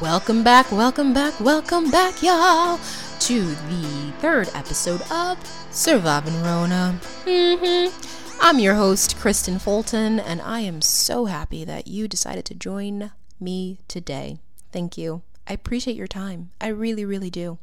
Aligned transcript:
Welcome 0.00 0.42
back, 0.42 0.72
welcome 0.72 1.12
back, 1.12 1.38
welcome 1.40 1.90
back, 1.90 2.22
y'all, 2.22 2.78
to 3.18 3.44
the 3.44 4.12
third 4.20 4.48
episode 4.54 5.02
of 5.12 5.38
Surviving 5.70 6.42
Rona. 6.42 6.98
Mm-hmm. 7.26 8.38
I'm 8.40 8.58
your 8.58 8.76
host, 8.76 9.18
Kristen 9.18 9.58
Fulton, 9.58 10.18
and 10.18 10.40
I 10.40 10.60
am 10.60 10.80
so 10.80 11.26
happy 11.26 11.66
that 11.66 11.86
you 11.86 12.08
decided 12.08 12.46
to 12.46 12.54
join 12.54 13.12
me 13.38 13.80
today. 13.88 14.38
Thank 14.72 14.96
you. 14.96 15.20
I 15.46 15.52
appreciate 15.52 15.98
your 15.98 16.06
time. 16.06 16.50
I 16.62 16.68
really, 16.68 17.04
really 17.04 17.30
do. 17.30 17.58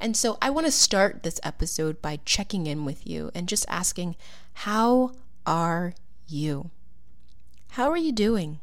And 0.00 0.16
so 0.16 0.38
I 0.42 0.50
want 0.50 0.66
to 0.66 0.72
start 0.72 1.22
this 1.22 1.38
episode 1.44 2.02
by 2.02 2.18
checking 2.24 2.66
in 2.66 2.84
with 2.84 3.06
you 3.06 3.30
and 3.36 3.48
just 3.48 3.66
asking, 3.68 4.16
how 4.52 5.12
are 5.46 5.94
you? 6.26 6.70
How 7.70 7.88
are 7.88 7.96
you 7.96 8.10
doing? 8.10 8.58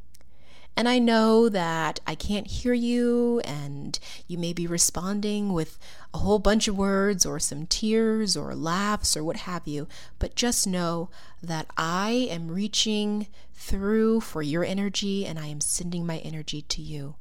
And 0.80 0.88
I 0.88 0.98
know 0.98 1.50
that 1.50 2.00
I 2.07 2.15
can't 2.15 2.47
hear 2.47 2.74
you, 2.74 3.42
and 3.42 4.00
you 4.29 4.37
may 4.37 4.54
be 4.54 4.65
responding 4.65 5.51
with 5.51 5.78
a 6.14 6.20
whole 6.20 6.39
bunch 6.39 6.70
of 6.70 6.78
words 6.78 7.25
or 7.25 7.37
some 7.37 7.68
tears 7.68 8.37
or 8.37 8.56
laughs 8.56 9.18
or 9.18 9.21
what 9.21 9.36
have 9.36 9.68
you. 9.68 9.89
But 10.20 10.36
just 10.36 10.65
know 10.65 11.10
that 11.43 11.65
I 11.75 12.29
am 12.32 12.47
reaching 12.47 13.28
through 13.54 14.21
for 14.21 14.42
your 14.42 14.64
energy 14.64 15.25
and 15.25 15.37
I 15.37 15.47
am 15.47 15.60
sending 15.60 16.06
my 16.06 16.20
energy 16.20 16.61
to 16.61 16.82
you. 16.82 17.15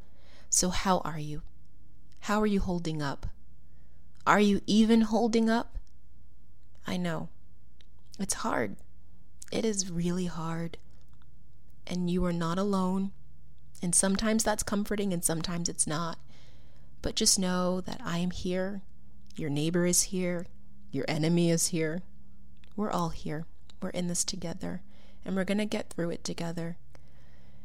So, 0.49 0.69
how 0.69 0.99
are 0.99 1.19
you? 1.19 1.43
How 2.21 2.41
are 2.41 2.47
you 2.47 2.61
holding 2.61 3.03
up? 3.03 3.27
Are 4.25 4.39
you 4.39 4.61
even 4.69 5.01
holding 5.01 5.51
up? 5.51 5.79
I 6.87 6.97
know. 6.97 7.29
It's 8.21 8.35
hard. 8.35 8.77
It 9.51 9.65
is 9.65 9.91
really 9.91 10.27
hard. 10.27 10.79
And 11.89 12.09
you 12.09 12.25
are 12.25 12.33
not 12.33 12.57
alone. 12.57 13.11
And 13.83 13.95
sometimes 13.95 14.45
that's 14.45 14.63
comforting 14.63 15.13
and 15.13 15.25
sometimes 15.25 15.69
it's 15.69 15.87
not. 15.87 16.19
But 17.01 17.15
just 17.15 17.39
know 17.39 17.81
that 17.83 18.01
I 18.05 18.19
am 18.19 18.31
here. 18.31 18.83
Your 19.37 19.51
neighbor 19.51 19.87
is 19.87 20.03
here. 20.05 20.47
Your 20.91 21.05
enemy 21.07 21.51
is 21.51 21.69
here. 21.69 22.03
We're 22.77 22.91
all 22.91 23.11
here. 23.11 23.45
We're 23.81 23.91
in 23.91 24.09
this 24.09 24.25
together. 24.25 24.83
And 25.25 25.37
we're 25.37 25.45
going 25.45 25.59
to 25.59 25.65
get 25.65 25.91
through 25.91 26.11
it 26.11 26.25
together. 26.25 26.77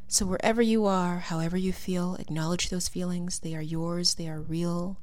So, 0.07 0.25
wherever 0.25 0.61
you 0.61 0.85
are, 0.85 1.19
however 1.19 1.57
you 1.57 1.73
feel, 1.73 2.15
acknowledge 2.15 2.69
those 2.69 2.87
feelings. 2.87 3.39
They 3.39 3.55
are 3.55 3.61
yours, 3.61 4.15
they 4.15 4.27
are 4.27 4.39
real, 4.39 4.99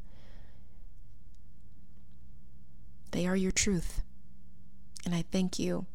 they 3.10 3.26
are 3.26 3.34
your 3.34 3.50
truth. 3.50 4.02
And 5.04 5.14
I 5.14 5.24
thank 5.32 5.58
you 5.58 5.86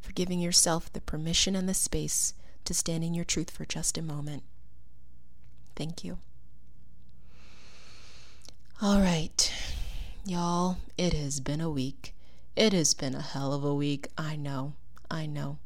for 0.00 0.12
giving 0.12 0.40
yourself 0.40 0.92
the 0.92 1.00
permission 1.00 1.54
and 1.54 1.68
the 1.68 1.74
space 1.74 2.34
to 2.64 2.74
stand 2.74 3.04
in 3.04 3.14
your 3.14 3.24
truth 3.24 3.50
for 3.50 3.64
just 3.64 3.96
a 3.98 4.02
moment. 4.02 4.42
Thank 5.76 6.04
you. 6.04 6.18
All 8.80 9.00
right, 9.00 9.52
y'all, 10.24 10.78
it 10.96 11.12
has 11.12 11.38
been 11.40 11.60
a 11.60 11.70
week. 11.70 12.14
It 12.56 12.72
has 12.72 12.94
been 12.94 13.14
a 13.14 13.20
hell 13.20 13.52
of 13.52 13.62
a 13.62 13.74
week. 13.74 14.08
I 14.16 14.36
know. 14.36 14.72
I 15.10 15.26
know. 15.26 15.58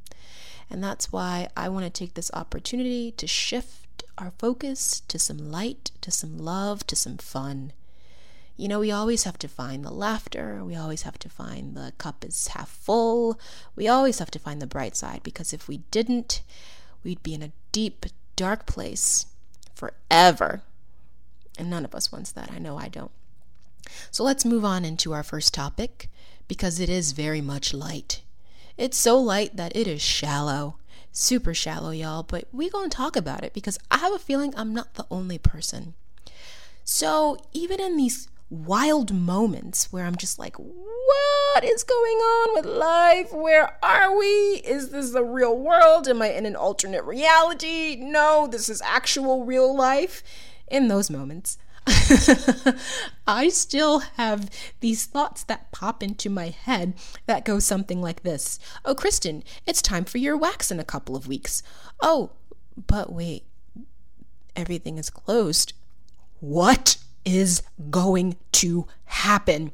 And 0.68 0.82
that's 0.82 1.12
why 1.12 1.48
I 1.56 1.68
want 1.68 1.84
to 1.84 1.90
take 1.90 2.14
this 2.14 2.30
opportunity 2.34 3.12
to 3.12 3.26
shift 3.28 4.02
our 4.18 4.32
focus 4.36 5.00
to 5.06 5.18
some 5.18 5.38
light, 5.38 5.92
to 6.00 6.10
some 6.10 6.38
love, 6.38 6.86
to 6.88 6.96
some 6.96 7.18
fun. 7.18 7.72
You 8.56 8.66
know, 8.66 8.80
we 8.80 8.90
always 8.90 9.22
have 9.24 9.38
to 9.38 9.48
find 9.48 9.84
the 9.84 9.92
laughter. 9.92 10.64
We 10.64 10.74
always 10.74 11.02
have 11.02 11.18
to 11.20 11.28
find 11.28 11.76
the 11.76 11.92
cup 11.98 12.24
is 12.24 12.48
half 12.48 12.68
full. 12.68 13.40
We 13.76 13.86
always 13.86 14.18
have 14.18 14.30
to 14.32 14.38
find 14.40 14.60
the 14.60 14.66
bright 14.66 14.96
side 14.96 15.22
because 15.22 15.52
if 15.52 15.68
we 15.68 15.78
didn't, 15.92 16.42
we'd 17.04 17.22
be 17.22 17.34
in 17.34 17.42
a 17.42 17.52
deep, 17.72 18.06
dark 18.36 18.66
place 18.66 19.26
forever. 19.80 20.62
And 21.58 21.70
none 21.70 21.84
of 21.84 21.94
us 21.94 22.12
wants 22.12 22.30
that. 22.32 22.52
I 22.52 22.58
know 22.58 22.76
I 22.76 22.88
don't. 22.88 23.10
So 24.10 24.22
let's 24.22 24.44
move 24.44 24.64
on 24.64 24.84
into 24.84 25.12
our 25.12 25.22
first 25.22 25.54
topic 25.54 26.10
because 26.48 26.78
it 26.78 26.88
is 26.88 27.12
very 27.12 27.40
much 27.40 27.72
light. 27.72 28.20
It's 28.76 28.98
so 28.98 29.18
light 29.18 29.56
that 29.56 29.74
it 29.74 29.86
is 29.86 30.02
shallow. 30.02 30.76
Super 31.12 31.54
shallow, 31.54 31.90
y'all, 31.90 32.22
but 32.22 32.44
we 32.52 32.70
going 32.70 32.90
to 32.90 32.96
talk 32.96 33.16
about 33.16 33.42
it 33.42 33.52
because 33.52 33.78
I 33.90 33.98
have 33.98 34.12
a 34.12 34.18
feeling 34.18 34.54
I'm 34.54 34.74
not 34.74 34.94
the 34.94 35.06
only 35.10 35.38
person. 35.38 35.94
So, 36.84 37.38
even 37.52 37.80
in 37.80 37.96
these 37.96 38.28
wild 38.50 39.14
moments 39.14 39.92
where 39.92 40.04
I'm 40.04 40.16
just 40.16 40.38
like, 40.38 40.56
what 40.58 41.64
is 41.64 41.84
going 41.84 42.16
on 42.16 42.54
with 42.54 42.66
life? 42.66 43.32
Where 43.32 43.78
are 43.82 44.16
we? 44.18 44.26
Is 44.64 44.90
this 44.90 45.12
the 45.12 45.24
real 45.24 45.56
world? 45.56 46.08
Am 46.08 46.20
I 46.20 46.32
in 46.32 46.44
an 46.44 46.56
alternate 46.56 47.04
reality? 47.04 47.96
No, 47.96 48.48
this 48.50 48.68
is 48.68 48.82
actual 48.82 49.44
real 49.44 49.74
life. 49.74 50.22
In 50.68 50.88
those 50.88 51.10
moments, 51.10 51.58
I 53.26 53.48
still 53.48 54.00
have 54.16 54.50
these 54.80 55.06
thoughts 55.06 55.42
that 55.44 55.72
pop 55.72 56.02
into 56.02 56.28
my 56.28 56.48
head 56.48 56.94
that 57.26 57.44
go 57.44 57.58
something 57.58 58.00
like 58.00 58.22
this 58.22 58.58
Oh, 58.84 58.94
Kristen, 58.94 59.42
it's 59.66 59.82
time 59.82 60.04
for 60.04 60.18
your 60.18 60.36
wax 60.36 60.70
in 60.70 60.78
a 60.78 60.84
couple 60.84 61.16
of 61.16 61.26
weeks. 61.26 61.62
Oh, 62.00 62.30
but 62.86 63.12
wait, 63.12 63.44
everything 64.54 64.98
is 64.98 65.10
closed. 65.10 65.72
What 66.40 66.98
is 67.34 67.62
going 67.90 68.36
to 68.52 68.86
happen? 69.04 69.72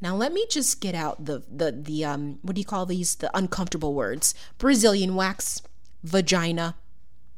Now 0.00 0.16
let 0.16 0.32
me 0.32 0.46
just 0.48 0.80
get 0.80 0.94
out 0.94 1.24
the 1.24 1.42
the 1.50 1.72
the 1.72 2.04
um 2.04 2.38
what 2.42 2.54
do 2.54 2.60
you 2.60 2.64
call 2.66 2.86
these 2.86 3.16
the 3.16 3.36
uncomfortable 3.36 3.94
words? 3.94 4.34
Brazilian 4.58 5.14
wax, 5.14 5.62
vagina, 6.02 6.76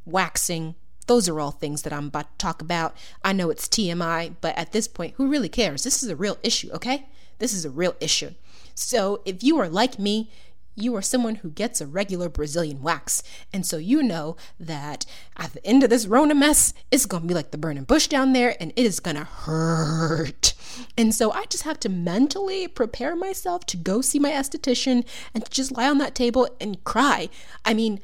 waxing. 0.04 0.74
Those 1.08 1.28
are 1.28 1.40
all 1.40 1.50
things 1.50 1.82
that 1.82 1.92
I'm 1.92 2.06
about 2.06 2.30
to 2.30 2.38
talk 2.38 2.62
about. 2.62 2.96
I 3.24 3.32
know 3.32 3.50
it's 3.50 3.66
TMI, 3.66 4.36
but 4.40 4.56
at 4.56 4.70
this 4.70 4.86
point, 4.86 5.14
who 5.16 5.28
really 5.28 5.48
cares? 5.48 5.82
This 5.82 6.02
is 6.02 6.08
a 6.08 6.14
real 6.16 6.38
issue, 6.44 6.70
okay? 6.72 7.08
This 7.38 7.52
is 7.52 7.64
a 7.64 7.70
real 7.70 7.96
issue. 7.98 8.30
So 8.76 9.20
if 9.24 9.42
you 9.42 9.58
are 9.58 9.68
like 9.68 9.98
me, 9.98 10.30
you 10.74 10.96
are 10.96 11.02
someone 11.02 11.36
who 11.36 11.50
gets 11.50 11.80
a 11.80 11.86
regular 11.86 12.28
Brazilian 12.28 12.82
wax. 12.82 13.22
And 13.52 13.66
so 13.66 13.76
you 13.76 14.02
know 14.02 14.36
that 14.58 15.04
at 15.36 15.52
the 15.52 15.66
end 15.66 15.82
of 15.82 15.90
this 15.90 16.06
Rona 16.06 16.34
mess, 16.34 16.72
it's 16.90 17.06
going 17.06 17.22
to 17.22 17.28
be 17.28 17.34
like 17.34 17.50
the 17.50 17.58
burning 17.58 17.84
bush 17.84 18.06
down 18.06 18.32
there 18.32 18.56
and 18.58 18.72
it 18.76 18.86
is 18.86 19.00
going 19.00 19.16
to 19.16 19.24
hurt. 19.24 20.54
And 20.96 21.14
so 21.14 21.30
I 21.32 21.44
just 21.46 21.64
have 21.64 21.78
to 21.80 21.88
mentally 21.88 22.68
prepare 22.68 23.14
myself 23.14 23.66
to 23.66 23.76
go 23.76 24.00
see 24.00 24.18
my 24.18 24.30
esthetician 24.30 25.04
and 25.34 25.48
just 25.50 25.72
lie 25.72 25.88
on 25.88 25.98
that 25.98 26.14
table 26.14 26.48
and 26.60 26.82
cry. 26.84 27.28
I 27.64 27.74
mean, 27.74 28.00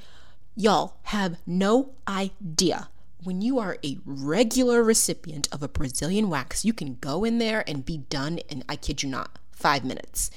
y'all 0.54 0.96
have 1.04 1.36
no 1.46 1.92
idea. 2.06 2.88
When 3.24 3.40
you 3.40 3.58
are 3.58 3.78
a 3.84 3.98
regular 4.04 4.82
recipient 4.82 5.48
of 5.50 5.62
a 5.62 5.68
Brazilian 5.68 6.30
wax, 6.30 6.64
you 6.64 6.72
can 6.72 6.98
go 7.00 7.24
in 7.24 7.38
there 7.38 7.64
and 7.66 7.84
be 7.84 7.98
done 7.98 8.38
in, 8.48 8.62
I 8.68 8.76
kid 8.76 9.02
you 9.02 9.08
not, 9.08 9.38
five 9.50 9.84
minutes. 9.84 10.30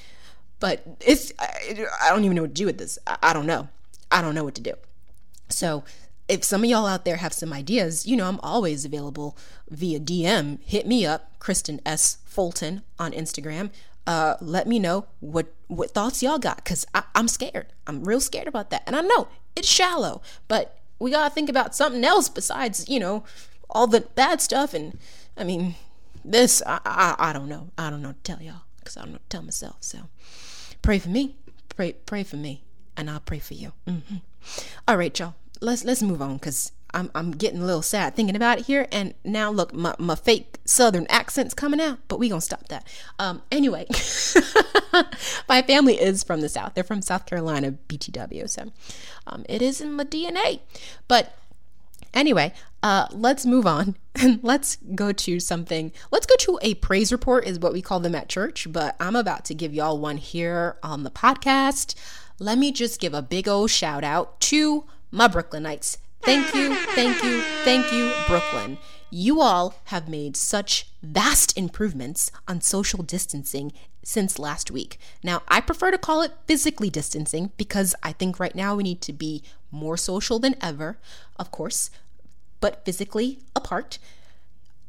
But 0.62 0.84
it's, 1.04 1.32
I, 1.40 2.10
don't 2.10 2.22
even 2.22 2.36
know 2.36 2.42
what 2.42 2.54
to 2.54 2.60
do 2.62 2.66
with 2.66 2.78
this. 2.78 2.96
I, 3.04 3.32
don't 3.32 3.46
know. 3.46 3.68
I 4.12 4.22
don't 4.22 4.32
know 4.32 4.44
what 4.44 4.54
to 4.54 4.60
do. 4.60 4.74
So 5.48 5.82
if 6.28 6.44
some 6.44 6.62
of 6.62 6.70
y'all 6.70 6.86
out 6.86 7.04
there 7.04 7.16
have 7.16 7.32
some 7.32 7.52
ideas, 7.52 8.06
you 8.06 8.16
know, 8.16 8.28
I'm 8.28 8.38
always 8.44 8.84
available 8.84 9.36
via 9.68 9.98
DM. 9.98 10.60
Hit 10.62 10.86
me 10.86 11.04
up, 11.04 11.36
Kristen 11.40 11.80
S. 11.84 12.18
Fulton 12.24 12.82
on 12.96 13.10
Instagram. 13.10 13.70
Uh, 14.06 14.36
let 14.40 14.68
me 14.68 14.78
know 14.78 15.06
what 15.18 15.52
what 15.66 15.90
thoughts 15.90 16.22
y'all 16.22 16.38
got, 16.38 16.64
cause 16.64 16.86
I'm 17.14 17.26
scared. 17.26 17.72
I'm 17.88 18.04
real 18.04 18.20
scared 18.20 18.46
about 18.46 18.70
that, 18.70 18.82
and 18.86 18.94
I 18.94 19.00
know 19.00 19.28
it's 19.56 19.68
shallow, 19.68 20.22
but 20.46 20.78
we 21.00 21.10
gotta 21.10 21.34
think 21.34 21.48
about 21.48 21.74
something 21.74 22.04
else 22.04 22.28
besides, 22.28 22.88
you 22.88 23.00
know, 23.00 23.24
all 23.68 23.88
the 23.88 24.02
bad 24.02 24.40
stuff. 24.40 24.74
And 24.74 24.96
I 25.36 25.42
mean, 25.42 25.74
this 26.24 26.62
I 26.66 26.80
I, 26.84 27.30
I 27.30 27.32
don't 27.32 27.48
know. 27.48 27.70
I 27.76 27.90
don't 27.90 28.02
know 28.02 28.12
to 28.12 28.22
tell 28.22 28.40
y'all, 28.40 28.62
cause 28.84 28.96
I 28.96 29.02
don't 29.02 29.12
know 29.12 29.18
to 29.18 29.28
tell 29.28 29.42
myself. 29.42 29.76
So. 29.80 29.98
Pray 30.82 30.98
for 30.98 31.08
me. 31.08 31.36
Pray 31.74 31.92
pray 31.92 32.22
for 32.22 32.36
me, 32.36 32.62
and 32.96 33.08
I'll 33.08 33.20
pray 33.20 33.38
for 33.38 33.54
you. 33.54 33.72
Mm-hmm. 33.86 34.16
All 34.86 34.96
right, 34.96 35.16
y'all. 35.18 35.34
Let's 35.60 35.84
let's 35.84 36.02
move 36.02 36.20
on 36.20 36.34
because 36.34 36.72
I'm 36.92 37.10
I'm 37.14 37.30
getting 37.30 37.62
a 37.62 37.64
little 37.64 37.82
sad 37.82 38.14
thinking 38.14 38.36
about 38.36 38.58
it 38.58 38.66
here. 38.66 38.88
And 38.90 39.14
now 39.24 39.50
look, 39.50 39.72
my, 39.72 39.94
my 39.98 40.16
fake 40.16 40.58
Southern 40.64 41.06
accent's 41.08 41.54
coming 41.54 41.80
out, 41.80 41.98
but 42.08 42.18
we 42.18 42.28
gonna 42.28 42.40
stop 42.40 42.68
that. 42.68 42.86
Um, 43.18 43.42
anyway, 43.50 43.86
my 45.48 45.62
family 45.62 45.94
is 45.94 46.24
from 46.24 46.40
the 46.40 46.48
South. 46.48 46.74
They're 46.74 46.84
from 46.84 47.00
South 47.00 47.26
Carolina, 47.26 47.72
BTW. 47.88 48.50
So 48.50 48.72
um, 49.26 49.44
it 49.48 49.62
is 49.62 49.80
in 49.80 49.92
my 49.92 50.04
DNA. 50.04 50.60
But 51.08 51.36
Anyway, 52.14 52.52
uh, 52.82 53.06
let's 53.10 53.46
move 53.46 53.66
on 53.66 53.96
let's 54.42 54.76
go 54.94 55.12
to 55.12 55.40
something. 55.40 55.92
Let's 56.10 56.26
go 56.26 56.36
to 56.36 56.58
a 56.62 56.74
praise 56.74 57.12
report, 57.12 57.46
is 57.46 57.58
what 57.58 57.72
we 57.72 57.82
call 57.82 58.00
them 58.00 58.14
at 58.14 58.28
church, 58.28 58.66
but 58.70 58.96
I'm 59.00 59.16
about 59.16 59.44
to 59.46 59.54
give 59.54 59.74
y'all 59.74 59.98
one 59.98 60.18
here 60.18 60.76
on 60.82 61.02
the 61.02 61.10
podcast. 61.10 61.94
Let 62.38 62.58
me 62.58 62.72
just 62.72 63.00
give 63.00 63.14
a 63.14 63.22
big 63.22 63.48
old 63.48 63.70
shout 63.70 64.04
out 64.04 64.40
to 64.42 64.84
my 65.10 65.28
Brooklynites. 65.28 65.98
Thank 66.22 66.54
you, 66.54 66.74
thank 66.94 67.22
you, 67.24 67.40
thank 67.64 67.92
you, 67.92 68.12
Brooklyn. 68.26 68.78
You 69.10 69.40
all 69.40 69.74
have 69.84 70.08
made 70.08 70.36
such 70.36 70.88
vast 71.02 71.56
improvements 71.58 72.30
on 72.48 72.60
social 72.60 73.02
distancing 73.02 73.72
since 74.02 74.38
last 74.38 74.70
week. 74.70 74.98
Now, 75.22 75.42
I 75.48 75.60
prefer 75.60 75.90
to 75.90 75.98
call 75.98 76.22
it 76.22 76.32
physically 76.46 76.90
distancing 76.90 77.50
because 77.56 77.94
I 78.02 78.12
think 78.12 78.40
right 78.40 78.54
now 78.54 78.74
we 78.74 78.82
need 78.82 79.00
to 79.02 79.12
be 79.12 79.42
more 79.70 79.96
social 79.96 80.38
than 80.38 80.56
ever, 80.60 80.98
of 81.36 81.50
course, 81.50 81.90
but 82.62 82.82
physically 82.86 83.40
apart. 83.54 83.98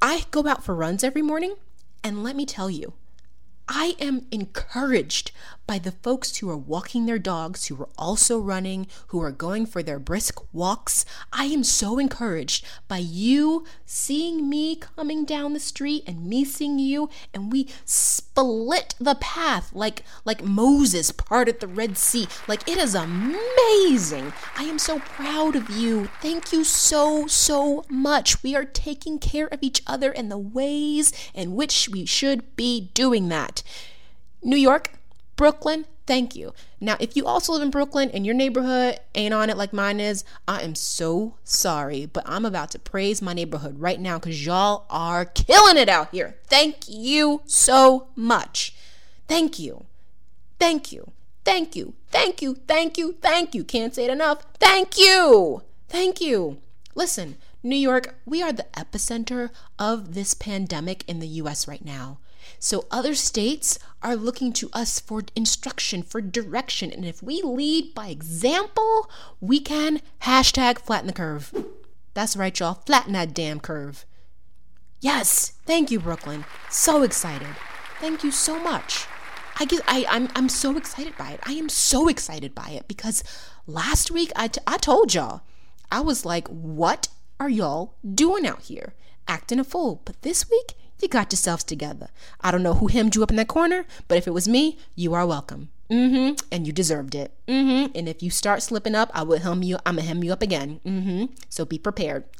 I 0.02 0.24
go 0.32 0.48
out 0.48 0.64
for 0.64 0.74
runs 0.74 1.04
every 1.04 1.22
morning, 1.22 1.56
and 2.04 2.24
let 2.24 2.38
me 2.38 2.46
tell 2.46 2.70
you, 2.70 2.94
I 3.68 3.98
am 4.00 4.28
encouraged 4.32 5.32
by 5.66 5.80
the 5.80 5.92
folks 5.92 6.38
who 6.38 6.50
are 6.50 6.58
walking 6.58 7.06
their 7.06 7.20
dogs, 7.20 7.68
who 7.68 7.82
are 7.82 7.90
also 7.98 8.38
running, 8.40 8.88
who 9.08 9.22
are 9.22 9.32
going 9.32 9.66
for 9.66 9.82
their 9.82 10.00
brisk 10.00 10.40
walks. 10.54 11.06
I 11.32 11.46
am 11.46 11.64
so 11.64 12.00
encouraged 12.00 12.66
by 12.88 12.98
you 12.98 13.66
seeing 13.86 14.50
me 14.50 14.76
coming 14.76 15.26
down 15.26 15.54
the 15.54 15.60
street 15.60 16.04
and 16.06 16.28
me 16.28 16.44
seeing 16.44 16.80
you, 16.80 17.10
and 17.34 17.52
we 17.52 17.70
split 17.86 18.96
the 19.00 19.16
path 19.16 19.72
like 19.74 20.04
like 20.26 20.44
Moses 20.44 21.12
parted 21.12 21.60
the 21.60 21.68
Red 21.68 21.98
Sea. 21.98 22.28
Like 22.48 22.68
it 22.68 22.78
is 22.78 22.96
amazing. 22.96 24.34
I 24.58 24.64
am 24.64 24.80
so 24.80 25.00
proud 25.00 25.56
of 25.56 25.70
you. 25.70 26.10
Thank 26.22 26.52
you 26.52 26.64
so 26.64 27.28
so 27.28 27.86
much. 27.90 28.44
We 28.44 28.56
are 28.56 28.66
taking 28.66 29.20
care 29.20 29.48
of 29.48 29.60
each 29.62 29.82
other 29.88 30.12
in 30.12 30.30
the 30.30 30.38
ways 30.38 31.14
in 31.34 31.56
which 31.56 31.90
we 31.90 32.06
should 32.06 32.56
be 32.56 32.92
doing 32.94 33.30
that. 33.30 33.64
New 34.42 34.58
York, 34.58 34.92
Brooklyn, 35.36 35.86
thank 36.06 36.36
you. 36.36 36.54
Now, 36.80 36.96
if 37.00 37.16
you 37.16 37.26
also 37.26 37.54
live 37.54 37.62
in 37.62 37.72
Brooklyn 37.72 38.12
and 38.12 38.26
your 38.26 38.36
neighborhood 38.36 39.00
ain't 39.16 39.34
on 39.34 39.50
it 39.50 39.58
like 39.58 39.74
mine 39.74 40.00
is, 40.00 40.24
I 40.48 40.62
am 40.62 40.76
so 40.76 41.36
sorry, 41.44 42.06
but 42.06 42.24
I'm 42.28 42.46
about 42.46 42.72
to 42.72 42.80
praise 42.80 43.22
my 43.22 43.34
neighborhood 43.34 43.80
right 43.80 44.00
now 44.00 44.20
because 44.20 44.46
y'all 44.46 44.86
are 44.90 45.26
killing 45.26 45.78
it 45.78 45.90
out 45.90 46.12
here. 46.12 46.36
Thank 46.48 46.88
you 46.88 47.42
so 47.46 48.08
much. 48.16 48.76
Thank 49.28 49.58
you. 49.58 49.86
Thank 50.60 50.92
you. 50.92 51.12
Thank 51.44 51.76
you. 51.76 51.94
Thank 52.12 52.42
you. 52.42 52.56
Thank 52.68 52.98
you. 52.98 53.16
Thank 53.22 53.56
you. 53.56 53.64
Can't 53.64 53.96
say 53.96 54.06
it 54.06 54.12
enough. 54.12 54.46
Thank 54.60 54.98
you. 54.98 55.64
Thank 55.90 56.22
you. 56.22 56.60
Listen, 56.96 57.38
New 57.64 57.76
York, 57.76 58.16
we 58.26 58.42
are 58.42 58.54
the 58.54 58.68
epicenter 58.74 59.50
of 59.80 60.14
this 60.14 60.34
pandemic 60.34 61.04
in 61.08 61.20
the 61.20 61.28
US 61.28 61.68
right 61.68 61.84
now. 61.84 62.20
So 62.60 62.86
other 62.92 63.16
states 63.16 63.80
are 64.02 64.16
looking 64.16 64.54
to 64.54 64.70
us 64.74 65.00
for 65.00 65.24
instruction, 65.36 66.04
for 66.04 66.22
direction. 66.22 66.92
And 66.92 67.06
if 67.06 67.24
we 67.24 67.42
lead 67.42 67.94
by 67.94 68.08
example, 68.08 69.10
we 69.40 69.60
can 69.60 70.02
hashtag 70.22 70.80
flatten 70.80 71.08
the 71.08 71.14
curve. 71.14 71.54
That's 72.14 72.36
right, 72.36 72.58
y'all. 72.60 72.76
Flatten 72.86 73.14
that 73.14 73.34
damn 73.34 73.60
curve. 73.60 74.06
Yes. 75.00 75.54
Thank 75.66 75.92
you, 75.92 76.00
Brooklyn. 76.00 76.46
So 76.70 77.04
excited. 77.04 77.56
Thank 78.00 78.24
you 78.24 78.32
so 78.32 78.60
much. 78.60 79.06
I 79.60 79.66
get, 79.66 79.82
I, 79.88 80.06
I'm, 80.10 80.30
I'm 80.36 80.50
so 80.50 80.78
excited 80.78 81.16
by 81.18 81.32
it. 81.32 81.40
I 81.44 81.54
am 81.54 81.70
so 81.70 82.08
excited 82.08 82.56
by 82.56 82.70
it 82.70 82.88
because 82.88 83.24
last 83.68 84.12
week 84.12 84.32
I, 84.36 84.48
t- 84.48 84.62
I 84.66 84.78
told 84.78 85.14
y'all, 85.14 85.42
I 85.92 86.00
was 86.02 86.26
like, 86.26 86.48
what 86.48 87.08
are 87.40 87.50
y'all 87.50 87.96
doing 88.16 88.48
out 88.48 88.64
here? 88.64 88.94
Acting 89.28 89.60
a 89.60 89.64
fool. 89.64 90.02
But 90.06 90.22
this 90.22 90.50
week, 90.50 90.74
you 91.04 91.10
got 91.10 91.32
yourselves 91.32 91.64
together. 91.64 92.08
I 92.42 92.50
don't 92.50 92.64
know 92.64 92.74
who 92.76 92.88
hemmed 92.88 93.16
you 93.16 93.22
up 93.22 93.30
in 93.30 93.36
that 93.36 93.48
corner, 93.48 93.86
but 94.08 94.18
if 94.18 94.26
it 94.28 94.32
was 94.32 94.48
me, 94.48 94.80
you 94.96 95.14
are 95.14 95.28
welcome. 95.28 95.70
Mm-hmm. 95.92 96.36
And 96.52 96.66
you 96.66 96.74
deserved 96.74 97.14
it. 97.14 97.34
Mm-hmm. 97.48 97.92
And 97.94 98.10
if 98.10 98.24
you 98.24 98.32
start 98.32 98.64
slipping 98.64 98.96
up, 98.96 99.12
I 99.14 99.22
will 99.24 99.38
hem 99.38 99.62
you. 99.62 99.78
I'm 99.86 99.98
gonna 99.98 100.08
hem 100.08 100.24
you 100.24 100.32
up 100.34 100.42
again. 100.42 100.80
Mm-hmm. 100.86 101.26
So 101.50 101.66
be 101.66 101.78
prepared. 101.78 102.24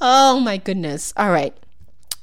oh 0.00 0.40
my 0.40 0.58
goodness. 0.58 1.14
All 1.16 1.30
right. 1.30 1.56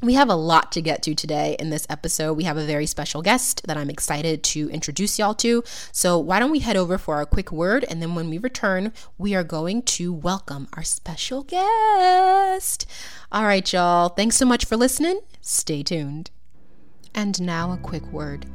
We 0.04 0.16
have 0.16 0.30
a 0.30 0.36
lot 0.36 0.72
to 0.72 0.82
get 0.82 1.04
to 1.04 1.14
today 1.14 1.56
in 1.60 1.70
this 1.70 1.86
episode. 1.88 2.34
We 2.34 2.46
have 2.46 2.58
a 2.58 2.66
very 2.66 2.88
special 2.88 3.22
guest 3.22 3.62
that 3.68 3.78
I'm 3.78 3.92
excited 3.92 4.42
to 4.46 4.68
introduce 4.72 5.20
y'all 5.20 5.36
to. 5.36 5.64
So, 5.92 6.18
why 6.18 6.40
don't 6.40 6.50
we 6.50 6.58
head 6.58 6.76
over 6.76 6.98
for 6.98 7.22
a 7.22 7.28
quick 7.28 7.52
word? 7.52 7.86
And 7.88 8.02
then 8.02 8.16
when 8.16 8.28
we 8.28 8.40
return, 8.40 8.94
we 9.20 9.36
are 9.36 9.44
going 9.44 9.84
to 9.84 10.12
welcome 10.12 10.68
our 10.74 10.82
special 10.82 11.44
guest. 11.44 12.88
All 13.32 13.44
right, 13.44 13.72
y'all. 13.72 14.10
Thanks 14.10 14.38
so 14.38 14.46
much 14.46 14.66
for 14.66 14.76
listening. 14.76 15.22
Stay 15.40 15.84
tuned. 15.84 16.32
And 17.14 17.40
now, 17.40 17.72
a 17.72 17.78
quick 17.78 18.06
word. 18.08 18.48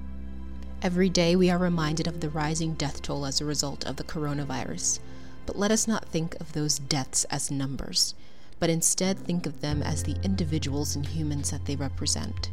Every 0.82 1.08
day, 1.08 1.36
we 1.36 1.48
are 1.48 1.58
reminded 1.58 2.08
of 2.08 2.18
the 2.18 2.28
rising 2.28 2.74
death 2.74 3.02
toll 3.02 3.24
as 3.24 3.40
a 3.40 3.44
result 3.44 3.86
of 3.86 3.94
the 3.94 4.04
coronavirus. 4.04 4.98
But 5.46 5.56
let 5.56 5.70
us 5.70 5.86
not 5.86 6.06
think 6.06 6.34
of 6.40 6.54
those 6.54 6.80
deaths 6.80 7.22
as 7.30 7.52
numbers 7.52 8.16
but 8.58 8.70
instead 8.70 9.18
think 9.18 9.46
of 9.46 9.60
them 9.60 9.82
as 9.82 10.02
the 10.02 10.16
individuals 10.22 10.96
and 10.96 11.06
humans 11.06 11.50
that 11.50 11.64
they 11.64 11.76
represent. 11.76 12.50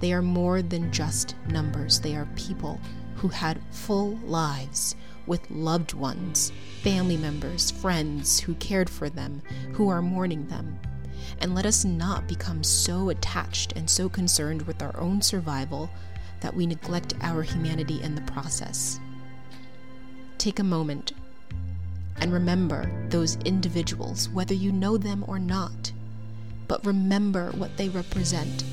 They 0.00 0.12
are 0.12 0.22
more 0.22 0.62
than 0.62 0.92
just 0.92 1.36
numbers, 1.48 2.00
they 2.00 2.16
are 2.16 2.28
people 2.36 2.80
who 3.16 3.28
had 3.28 3.60
full 3.70 4.16
lives 4.24 4.96
with 5.26 5.48
loved 5.50 5.94
ones, 5.94 6.52
family 6.82 7.16
members, 7.16 7.70
friends 7.70 8.40
who 8.40 8.54
cared 8.54 8.90
for 8.90 9.08
them, 9.08 9.40
who 9.72 9.88
are 9.88 10.02
mourning 10.02 10.46
them. 10.48 10.78
And 11.38 11.54
let 11.54 11.66
us 11.66 11.84
not 11.84 12.26
become 12.26 12.64
so 12.64 13.10
attached 13.10 13.72
and 13.76 13.88
so 13.88 14.08
concerned 14.08 14.62
with 14.62 14.82
our 14.82 14.98
own 14.98 15.22
survival 15.22 15.88
that 16.40 16.54
we 16.54 16.66
neglect 16.66 17.14
our 17.20 17.42
humanity 17.42 18.02
in 18.02 18.14
the 18.14 18.22
process. 18.22 18.98
Take 20.38 20.58
a 20.58 20.64
moment 20.64 21.12
and 22.16 22.32
remember 22.32 22.90
those 23.08 23.36
individuals, 23.44 24.28
whether 24.28 24.54
you 24.54 24.72
know 24.72 24.96
them 24.96 25.24
or 25.26 25.38
not. 25.38 25.92
But 26.68 26.86
remember 26.86 27.50
what 27.52 27.76
they 27.76 27.88
represent. 27.88 28.64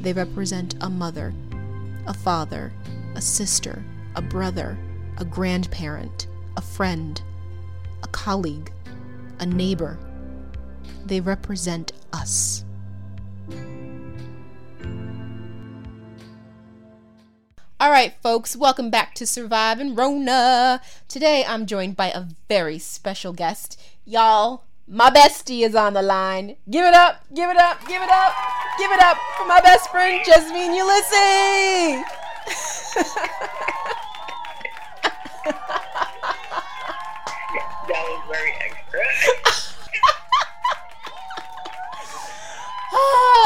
They 0.00 0.12
represent 0.12 0.74
a 0.80 0.90
mother, 0.90 1.32
a 2.06 2.14
father, 2.14 2.72
a 3.14 3.20
sister, 3.20 3.84
a 4.16 4.22
brother, 4.22 4.78
a 5.18 5.24
grandparent, 5.24 6.26
a 6.56 6.60
friend, 6.60 7.20
a 8.02 8.08
colleague, 8.08 8.72
a 9.38 9.46
neighbor. 9.46 9.98
They 11.04 11.20
represent 11.20 11.92
us. 12.12 12.64
All 17.80 17.90
right, 17.90 18.12
folks, 18.22 18.54
welcome 18.54 18.90
back 18.90 19.14
to 19.14 19.26
Surviving 19.26 19.94
Rona. 19.94 20.82
Today 21.08 21.46
I'm 21.48 21.64
joined 21.64 21.96
by 21.96 22.10
a 22.10 22.26
very 22.46 22.78
special 22.78 23.32
guest. 23.32 23.80
Y'all, 24.04 24.64
my 24.86 25.08
bestie 25.08 25.64
is 25.64 25.74
on 25.74 25.94
the 25.94 26.02
line. 26.02 26.56
Give 26.70 26.84
it 26.84 26.92
up, 26.92 27.24
give 27.34 27.48
it 27.48 27.56
up, 27.56 27.80
give 27.88 28.02
it 28.02 28.10
up, 28.10 28.34
give 28.76 28.90
it 28.90 29.00
up 29.00 29.16
for 29.38 29.46
my 29.46 29.62
best 29.62 29.90
friend, 29.90 30.22
Jasmine 30.26 30.74
Ulysses. 30.74 32.04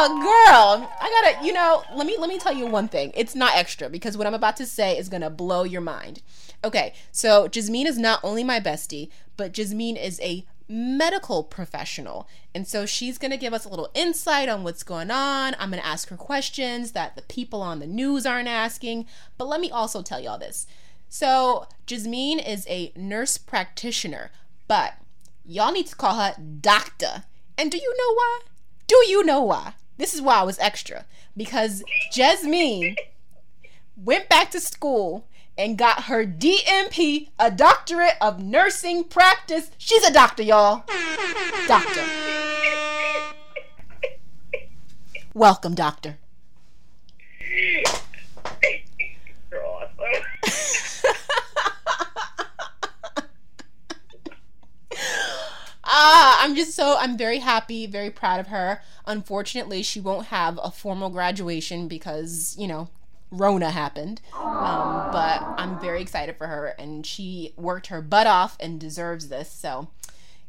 Girl, 0.08 0.90
I 1.00 1.22
gotta, 1.22 1.46
you 1.46 1.52
know, 1.52 1.82
let 1.94 2.06
me 2.06 2.16
let 2.18 2.28
me 2.28 2.38
tell 2.38 2.52
you 2.54 2.66
one 2.66 2.88
thing. 2.88 3.12
It's 3.14 3.34
not 3.34 3.56
extra 3.56 3.88
because 3.88 4.16
what 4.16 4.26
I'm 4.26 4.34
about 4.34 4.56
to 4.58 4.66
say 4.66 4.98
is 4.98 5.08
gonna 5.08 5.30
blow 5.30 5.64
your 5.64 5.80
mind. 5.80 6.22
Okay, 6.64 6.94
so 7.12 7.48
Jasmine 7.48 7.86
is 7.86 7.98
not 7.98 8.20
only 8.22 8.42
my 8.42 8.60
bestie, 8.60 9.10
but 9.36 9.52
Jasmine 9.52 9.96
is 9.96 10.20
a 10.20 10.46
medical 10.68 11.44
professional. 11.44 12.28
And 12.54 12.66
so 12.66 12.86
she's 12.86 13.18
going 13.18 13.30
to 13.30 13.36
give 13.36 13.52
us 13.52 13.64
a 13.64 13.68
little 13.68 13.90
insight 13.94 14.48
on 14.48 14.64
what's 14.64 14.82
going 14.82 15.10
on. 15.10 15.54
I'm 15.58 15.70
going 15.70 15.82
to 15.82 15.86
ask 15.86 16.08
her 16.08 16.16
questions 16.16 16.92
that 16.92 17.16
the 17.16 17.22
people 17.22 17.60
on 17.60 17.80
the 17.80 17.86
news 17.86 18.24
aren't 18.24 18.48
asking. 18.48 19.06
But 19.36 19.48
let 19.48 19.60
me 19.60 19.70
also 19.70 20.02
tell 20.02 20.20
y'all 20.20 20.38
this. 20.38 20.66
So, 21.08 21.68
Jasmine 21.86 22.40
is 22.40 22.66
a 22.68 22.92
nurse 22.96 23.38
practitioner, 23.38 24.32
but 24.66 24.94
y'all 25.44 25.70
need 25.70 25.86
to 25.88 25.96
call 25.96 26.16
her 26.16 26.34
doctor. 26.60 27.24
And 27.56 27.70
do 27.70 27.76
you 27.76 27.94
know 27.96 28.14
why? 28.14 28.40
Do 28.86 28.96
you 29.06 29.22
know 29.22 29.42
why? 29.42 29.74
This 29.96 30.14
is 30.14 30.20
why 30.20 30.36
I 30.36 30.42
was 30.42 30.58
extra. 30.58 31.04
Because 31.36 31.82
Jasmine 32.12 32.96
went 33.96 34.28
back 34.28 34.50
to 34.52 34.60
school 34.60 35.26
and 35.56 35.78
got 35.78 36.04
her 36.04 36.24
DNP, 36.26 37.28
a 37.38 37.50
doctorate 37.50 38.16
of 38.20 38.42
nursing 38.42 39.04
practice. 39.04 39.70
She's 39.78 40.02
a 40.04 40.12
doctor, 40.12 40.42
y'all. 40.42 40.84
Doctor. 41.68 42.02
Welcome, 45.34 45.74
doctor. 45.74 46.18
You're 49.50 49.64
awesome. 49.64 49.94
Ah, 55.96 56.40
I'm 56.42 56.56
just 56.56 56.74
so 56.74 56.96
I'm 56.98 57.16
very 57.16 57.38
happy, 57.38 57.86
very 57.86 58.10
proud 58.10 58.40
of 58.40 58.48
her. 58.48 58.82
Unfortunately, 59.06 59.80
she 59.84 60.00
won't 60.00 60.26
have 60.26 60.58
a 60.60 60.72
formal 60.72 61.08
graduation 61.08 61.86
because, 61.86 62.56
you 62.58 62.66
know, 62.66 62.88
Rona 63.30 63.70
happened. 63.70 64.20
Um, 64.34 65.12
but 65.12 65.40
I'm 65.56 65.78
very 65.78 66.02
excited 66.02 66.36
for 66.36 66.48
her 66.48 66.74
and 66.80 67.06
she 67.06 67.52
worked 67.56 67.86
her 67.86 68.02
butt 68.02 68.26
off 68.26 68.56
and 68.58 68.80
deserves 68.80 69.28
this. 69.28 69.48
So 69.52 69.86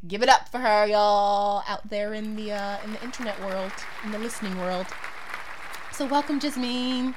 give 0.08 0.24
it 0.24 0.30
up 0.30 0.50
for 0.50 0.58
her, 0.58 0.88
y'all, 0.88 1.64
out 1.68 1.92
there 1.92 2.16
in 2.16 2.36
the 2.36 2.54
uh, 2.54 2.78
in 2.84 2.94
the 2.94 3.04
internet 3.04 3.40
world, 3.42 3.72
in 4.04 4.10
the 4.10 4.18
listening 4.18 4.58
world. 4.58 4.88
So 5.92 6.08
welcome, 6.08 6.40
Jasmine. 6.40 7.14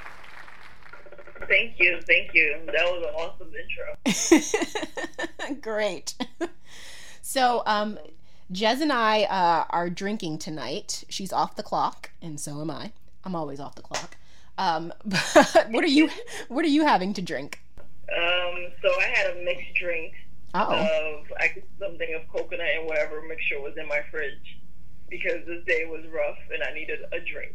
Thank 1.49 1.81
you, 1.81 1.99
thank 2.07 2.35
you. 2.35 2.61
That 2.67 2.85
was 2.85 3.07
an 3.09 3.15
awesome 3.17 3.53
intro. 4.37 5.55
Great. 5.63 6.15
So, 7.29 7.63
um, 7.67 7.99
Jez 8.53 8.81
and 8.81 8.93
I 8.93 9.25
uh, 9.25 9.65
are 9.71 9.91
drinking 9.91 10.39
tonight. 10.39 11.05
She's 11.09 11.33
off 11.33 11.57
the 11.57 11.63
clock, 11.63 12.11
and 12.23 12.41
so 12.41 12.61
am 12.61 12.71
I. 12.71 12.93
I'm 13.25 13.35
always 13.35 13.61
off 13.61 13.75
the 13.75 13.83
clock. 13.83 14.17
Um, 14.57 14.93
but 15.05 15.67
what 15.71 15.85
are 15.85 15.89
you 15.89 16.09
what 16.49 16.65
are 16.65 16.69
you 16.69 16.85
having 16.85 17.13
to 17.15 17.23
drink? 17.23 17.61
Um, 17.79 18.69
so 18.83 18.89
I 19.01 19.05
had 19.15 19.37
a 19.37 19.45
mixed 19.45 19.75
drink 19.75 20.15
Oh, 20.55 20.73
of 20.73 21.33
I 21.39 21.63
something 21.79 22.15
of 22.15 22.27
coconut 22.33 22.67
and 22.79 22.87
whatever 22.87 23.21
mixture 23.29 23.61
was 23.61 23.75
in 23.77 23.87
my 23.87 24.01
fridge 24.11 24.59
because 25.11 25.45
this 25.47 25.63
day 25.67 25.85
was 25.85 26.07
rough 26.07 26.39
and 26.53 26.63
I 26.63 26.73
needed 26.73 27.01
a 27.13 27.21
drink. 27.21 27.55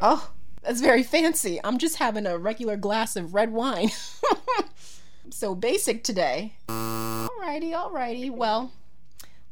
oh, 0.00 0.30
that's 0.62 0.82
very 0.82 1.02
fancy. 1.02 1.58
I'm 1.64 1.78
just 1.78 1.96
having 1.96 2.26
a 2.26 2.36
regular 2.36 2.76
glass 2.76 3.16
of 3.16 3.32
red 3.34 3.52
wine. 3.52 3.90
so 5.30 5.54
basic 5.54 6.04
today. 6.04 6.54
Alrighty, 6.68 7.72
alrighty. 7.72 8.30
Well, 8.30 8.70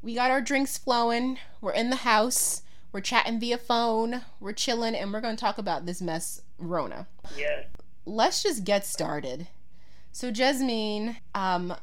we 0.03 0.15
got 0.15 0.31
our 0.31 0.41
drinks 0.41 0.79
flowing. 0.79 1.39
We're 1.61 1.73
in 1.73 1.91
the 1.91 1.97
house. 1.97 2.63
We're 2.93 3.01
chatting 3.01 3.41
via 3.41 3.59
phone. 3.59 4.23
We're 4.41 4.53
chilling, 4.53 4.95
and 4.95 5.13
we're 5.13 5.21
gonna 5.21 5.37
talk 5.37 5.59
about 5.59 5.87
this 5.87 6.01
mess, 6.01 6.43
Rona. 6.59 7.07
Yes. 7.37 7.67
let's 8.07 8.43
just 8.43 8.65
get 8.65 8.87
started. 8.87 9.49
So, 10.13 10.31
Jasmine, 10.31 11.19
um, 11.35 11.75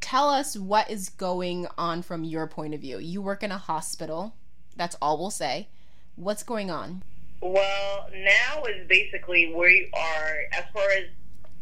tell 0.00 0.28
us 0.28 0.56
what 0.56 0.90
is 0.90 1.08
going 1.10 1.66
on 1.78 2.02
from 2.02 2.24
your 2.24 2.46
point 2.46 2.74
of 2.74 2.80
view. 2.80 2.98
You 2.98 3.22
work 3.22 3.42
in 3.42 3.52
a 3.52 3.58
hospital. 3.58 4.34
That's 4.76 4.96
all 5.00 5.18
we'll 5.18 5.30
say. 5.30 5.68
What's 6.16 6.42
going 6.42 6.70
on? 6.70 7.02
Well, 7.40 8.08
now 8.12 8.64
is 8.64 8.86
basically 8.88 9.54
we 9.54 9.90
are 9.94 10.38
as 10.52 10.64
far 10.72 10.88
as 10.90 11.04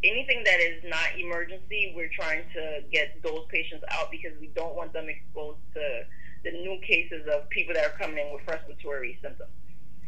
anything 0.03 0.45
that 0.45 0.61
is 0.61 0.83
not 0.85 1.19
emergency, 1.19 1.93
we're 1.97 2.11
trying 2.12 2.45
to 2.55 2.83
get 2.93 3.23
those 3.23 3.47
patients 3.49 3.85
out 3.91 4.11
because 4.11 4.33
we 4.41 4.49
don't 4.49 4.75
want 4.75 4.93
them 4.93 5.09
exposed 5.09 5.59
to 5.75 6.05
the 6.45 6.53
new 6.53 6.79
cases 6.81 7.26
of 7.33 7.49
people 7.49 7.75
that 7.75 7.85
are 7.85 7.99
coming 7.99 8.19
in 8.19 8.33
with 8.33 8.47
respiratory 8.47 9.19
symptoms. 9.23 9.50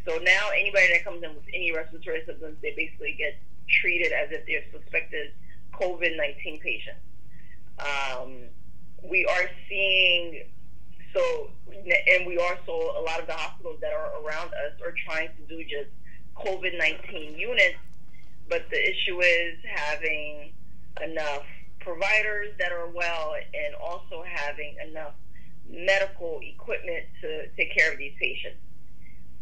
So 0.07 0.19
now 0.19 0.49
anybody 0.59 0.89
that 0.93 1.05
comes 1.05 1.23
in 1.23 1.35
with 1.35 1.45
any 1.53 1.75
respiratory 1.75 2.23
symptoms, 2.25 2.57
they 2.63 2.75
basically 2.77 3.15
get 3.19 3.37
treated 3.69 4.13
as 4.13 4.31
if 4.31 4.47
they're 4.47 4.65
suspected 4.73 5.33
COVID 5.73 6.17
19 6.17 6.61
patients. 6.61 7.01
Um, 7.79 8.35
we 9.03 9.25
are 9.27 9.51
seeing, 9.69 10.45
so, 11.15 11.51
and 11.69 12.27
we 12.27 12.39
also, 12.39 12.99
a 12.99 13.03
lot 13.03 13.21
of 13.21 13.27
the 13.27 13.35
hospitals 13.35 13.79
that 13.81 13.93
are 13.93 14.23
around 14.23 14.49
us 14.49 14.81
are 14.85 14.95
trying 15.07 15.29
to 15.37 15.43
do 15.55 15.63
just 15.65 15.91
COVID 16.37 16.79
19 16.79 17.39
units, 17.39 17.77
but 18.49 18.65
the 18.71 18.81
issue 18.81 19.21
is 19.21 19.59
having 19.65 20.53
enough 21.03 21.45
providers 21.81 22.49
that 22.59 22.73
are 22.73 22.89
well 22.89 23.35
and 23.35 23.75
also 23.75 24.25
having 24.27 24.77
enough 24.89 25.15
medical 25.69 26.41
equipment 26.43 27.05
to 27.21 27.49
take 27.57 27.75
care 27.75 27.93
of 27.93 27.99
these 27.99 28.15
patients. 28.21 28.59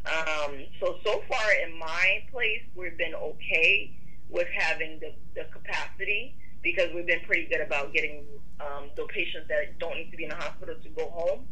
Um, 0.06 0.66
so 0.80 0.98
so 1.04 1.22
far 1.28 1.52
in 1.64 1.76
my 1.78 2.22
place, 2.30 2.62
we've 2.75 2.96
been 2.96 3.14
okay 3.14 3.92
with 4.28 4.46
having 4.56 5.00
the, 5.00 5.12
the 5.34 5.48
capacity 5.52 6.36
because 6.62 6.92
we've 6.94 7.06
been 7.06 7.20
pretty 7.26 7.46
good 7.46 7.60
about 7.60 7.92
getting 7.92 8.25
um, 8.60 8.90
the 8.96 9.04
patients 9.06 9.48
that 9.48 9.78
don't 9.78 9.96
need 9.96 10.10
to 10.10 10.16
be 10.16 10.25
in 10.25 10.30
the 10.30 10.36
hospital 10.36 10.75
to 10.82 10.88
go 10.90 11.10
home 11.10 11.46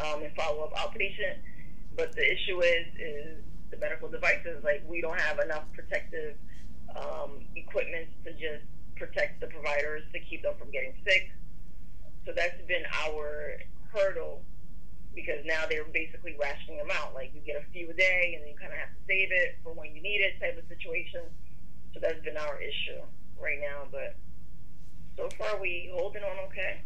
um, 0.00 0.22
and 0.22 0.34
follow 0.34 0.64
up 0.64 0.74
outpatient. 0.74 1.36
But 1.96 2.14
the 2.14 2.24
issue 2.24 2.60
is 2.62 2.86
is 2.98 3.36
the 3.70 3.76
medical 3.78 4.08
devices. 4.08 4.62
Like 4.62 4.82
we 4.88 5.00
don't 5.00 5.18
have 5.18 5.38
enough 5.38 5.64
protective 5.74 6.36
um, 6.96 7.44
equipment 7.56 8.08
to 8.24 8.32
just 8.32 8.64
protect 8.96 9.40
the 9.40 9.46
providers 9.48 10.02
to 10.12 10.20
keep 10.20 10.42
them 10.42 10.54
from 10.58 10.70
getting 10.70 10.94
sick. 11.04 11.30
So 12.26 12.32
that's 12.34 12.60
been 12.66 12.84
our 13.06 13.58
hurdle 13.92 14.42
because 15.14 15.44
now 15.44 15.64
they're 15.68 15.84
basically 15.84 16.36
rationing 16.40 16.78
them 16.78 16.90
out. 16.92 17.14
Like 17.14 17.32
you 17.34 17.40
get 17.40 17.56
a 17.56 17.66
few 17.72 17.90
a 17.90 17.94
day, 17.94 18.36
and 18.38 18.48
you 18.48 18.54
kind 18.58 18.72
of 18.72 18.78
have 18.78 18.90
to 18.90 19.02
save 19.06 19.30
it 19.30 19.58
for 19.62 19.72
when 19.72 19.94
you 19.94 20.02
need 20.02 20.20
it, 20.20 20.40
type 20.40 20.58
of 20.58 20.64
situation. 20.68 21.22
So 21.92 22.00
that's 22.00 22.22
been 22.24 22.36
our 22.36 22.58
issue 22.60 23.02
right 23.38 23.58
now. 23.60 23.86
But 23.90 24.16
so 25.16 25.28
far, 25.38 25.60
we 25.60 25.90
holding 25.94 26.22
on 26.22 26.38
okay. 26.50 26.82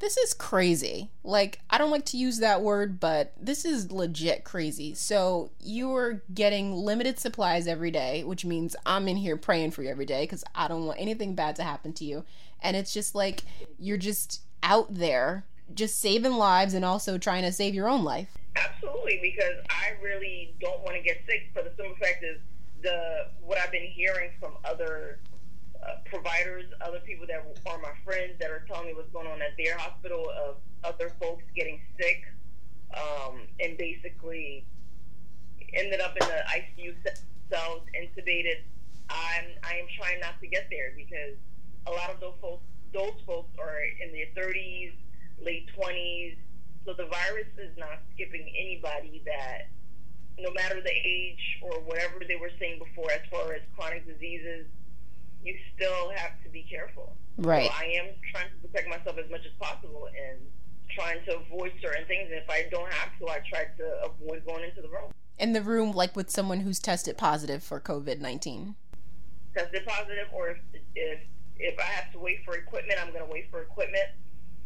This 0.00 0.16
is 0.16 0.34
crazy. 0.34 1.10
Like, 1.22 1.60
I 1.70 1.78
don't 1.78 1.90
like 1.90 2.04
to 2.06 2.16
use 2.16 2.38
that 2.38 2.62
word, 2.62 3.00
but 3.00 3.32
this 3.40 3.64
is 3.64 3.92
legit 3.92 4.44
crazy. 4.44 4.94
So, 4.94 5.50
you 5.60 5.94
are 5.94 6.22
getting 6.32 6.72
limited 6.72 7.18
supplies 7.18 7.66
every 7.66 7.90
day, 7.90 8.24
which 8.24 8.44
means 8.44 8.76
I'm 8.84 9.08
in 9.08 9.16
here 9.16 9.36
praying 9.36 9.70
for 9.70 9.82
you 9.82 9.90
every 9.90 10.06
day 10.06 10.24
because 10.24 10.44
I 10.54 10.68
don't 10.68 10.86
want 10.86 11.00
anything 11.00 11.34
bad 11.34 11.56
to 11.56 11.62
happen 11.62 11.92
to 11.94 12.04
you. 12.04 12.24
And 12.60 12.76
it's 12.76 12.92
just 12.92 13.14
like 13.14 13.42
you're 13.78 13.96
just 13.96 14.42
out 14.62 14.94
there, 14.94 15.44
just 15.74 16.00
saving 16.00 16.32
lives 16.32 16.74
and 16.74 16.84
also 16.84 17.18
trying 17.18 17.42
to 17.42 17.52
save 17.52 17.74
your 17.74 17.88
own 17.88 18.04
life. 18.04 18.36
Absolutely, 18.56 19.18
because 19.22 19.56
I 19.68 20.02
really 20.02 20.54
don't 20.60 20.82
want 20.82 20.96
to 20.96 21.02
get 21.02 21.18
sick. 21.26 21.50
For 21.52 21.62
the 21.62 21.72
simple 21.76 21.96
fact 21.96 22.24
is, 22.24 22.38
the 22.82 23.28
what 23.40 23.58
I've 23.58 23.72
been 23.72 23.82
hearing 23.82 24.30
from 24.38 24.52
other 24.64 25.18
providers, 26.06 26.64
other 26.80 27.00
people 27.00 27.26
that 27.26 27.44
are 27.66 27.78
my 27.78 27.92
friends 28.04 28.34
that 28.40 28.50
are 28.50 28.64
telling 28.66 28.86
me 28.88 28.94
what's 28.94 29.10
going 29.12 29.26
on 29.26 29.42
at 29.42 29.56
their 29.56 29.76
hospital 29.76 30.30
of 30.30 30.56
other 30.82 31.12
folks 31.20 31.44
getting 31.54 31.80
sick 31.98 32.22
um, 32.96 33.40
and 33.60 33.76
basically 33.76 34.64
ended 35.74 36.00
up 36.00 36.16
in 36.20 36.26
the 36.26 36.42
ICU 36.48 36.94
cells, 37.50 37.82
intubated. 37.98 38.62
I'm 39.10 39.44
I 39.62 39.76
am 39.76 39.86
trying 39.98 40.20
not 40.20 40.40
to 40.40 40.46
get 40.46 40.68
there 40.70 40.92
because 40.96 41.36
a 41.86 41.90
lot 41.90 42.10
of 42.10 42.20
those 42.20 42.34
folks 42.40 42.64
those 42.92 43.20
folks 43.26 43.50
are 43.58 43.80
in 44.00 44.12
their 44.12 44.30
30s, 44.36 44.92
late 45.42 45.68
20s. 45.76 46.36
So 46.86 46.94
the 46.94 47.06
virus 47.06 47.48
is 47.58 47.76
not 47.76 47.98
skipping 48.14 48.46
anybody 48.56 49.22
that 49.26 49.68
no 50.38 50.52
matter 50.52 50.80
the 50.80 50.92
age 50.92 51.58
or 51.62 51.80
whatever 51.80 52.20
they 52.26 52.36
were 52.36 52.50
saying 52.58 52.78
before 52.78 53.10
as 53.10 53.20
far 53.30 53.52
as 53.52 53.62
chronic 53.76 54.06
diseases, 54.06 54.66
you 55.44 55.56
still 55.76 56.10
have 56.16 56.42
to 56.42 56.48
be 56.48 56.66
careful. 56.68 57.16
Right. 57.36 57.70
So 57.70 57.76
I 57.76 57.84
am 58.00 58.06
trying 58.32 58.48
to 58.50 58.68
protect 58.68 58.88
myself 58.88 59.18
as 59.18 59.30
much 59.30 59.42
as 59.44 59.52
possible 59.60 60.08
and 60.08 60.38
trying 60.90 61.24
to 61.26 61.38
avoid 61.38 61.72
certain 61.82 62.06
things. 62.06 62.30
And 62.30 62.40
if 62.40 62.48
I 62.48 62.66
don't 62.70 62.90
have 62.92 63.18
to, 63.18 63.28
I 63.28 63.40
try 63.48 63.66
to 63.76 64.04
avoid 64.04 64.44
going 64.46 64.64
into 64.64 64.80
the 64.80 64.88
room. 64.88 65.12
In 65.38 65.52
the 65.52 65.62
room, 65.62 65.92
like 65.92 66.16
with 66.16 66.30
someone 66.30 66.60
who's 66.60 66.78
tested 66.78 67.18
positive 67.18 67.62
for 67.62 67.80
COVID 67.80 68.20
19. 68.20 68.76
Tested 69.54 69.86
positive, 69.86 70.26
or 70.32 70.50
if 70.50 70.58
if 70.94 71.20
if 71.58 71.78
I 71.78 71.84
have 71.84 72.12
to 72.12 72.18
wait 72.18 72.38
for 72.44 72.54
equipment, 72.54 72.98
I'm 73.00 73.12
going 73.12 73.24
to 73.24 73.30
wait 73.30 73.50
for 73.50 73.62
equipment. 73.62 74.06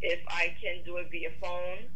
If 0.00 0.20
I 0.28 0.54
can 0.62 0.84
do 0.84 0.96
it 0.98 1.08
via 1.10 1.30
phone, 1.40 1.88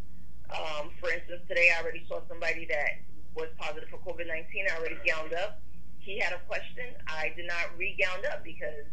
um, 0.50 0.90
for 1.00 1.10
instance, 1.10 1.42
today 1.48 1.70
I 1.76 1.82
already 1.82 2.04
saw 2.08 2.20
somebody 2.28 2.66
that 2.66 3.00
was 3.34 3.48
positive 3.58 3.88
for 3.88 3.98
COVID 3.98 4.26
19. 4.26 4.66
I 4.70 4.78
already 4.78 4.98
gowned 5.06 5.34
up. 5.34 5.60
He 6.02 6.18
had 6.18 6.32
a 6.32 6.40
question. 6.46 6.94
I 7.06 7.32
did 7.36 7.46
not 7.46 7.78
re 7.78 7.96
gowned 7.98 8.26
up 8.26 8.44
because 8.44 8.86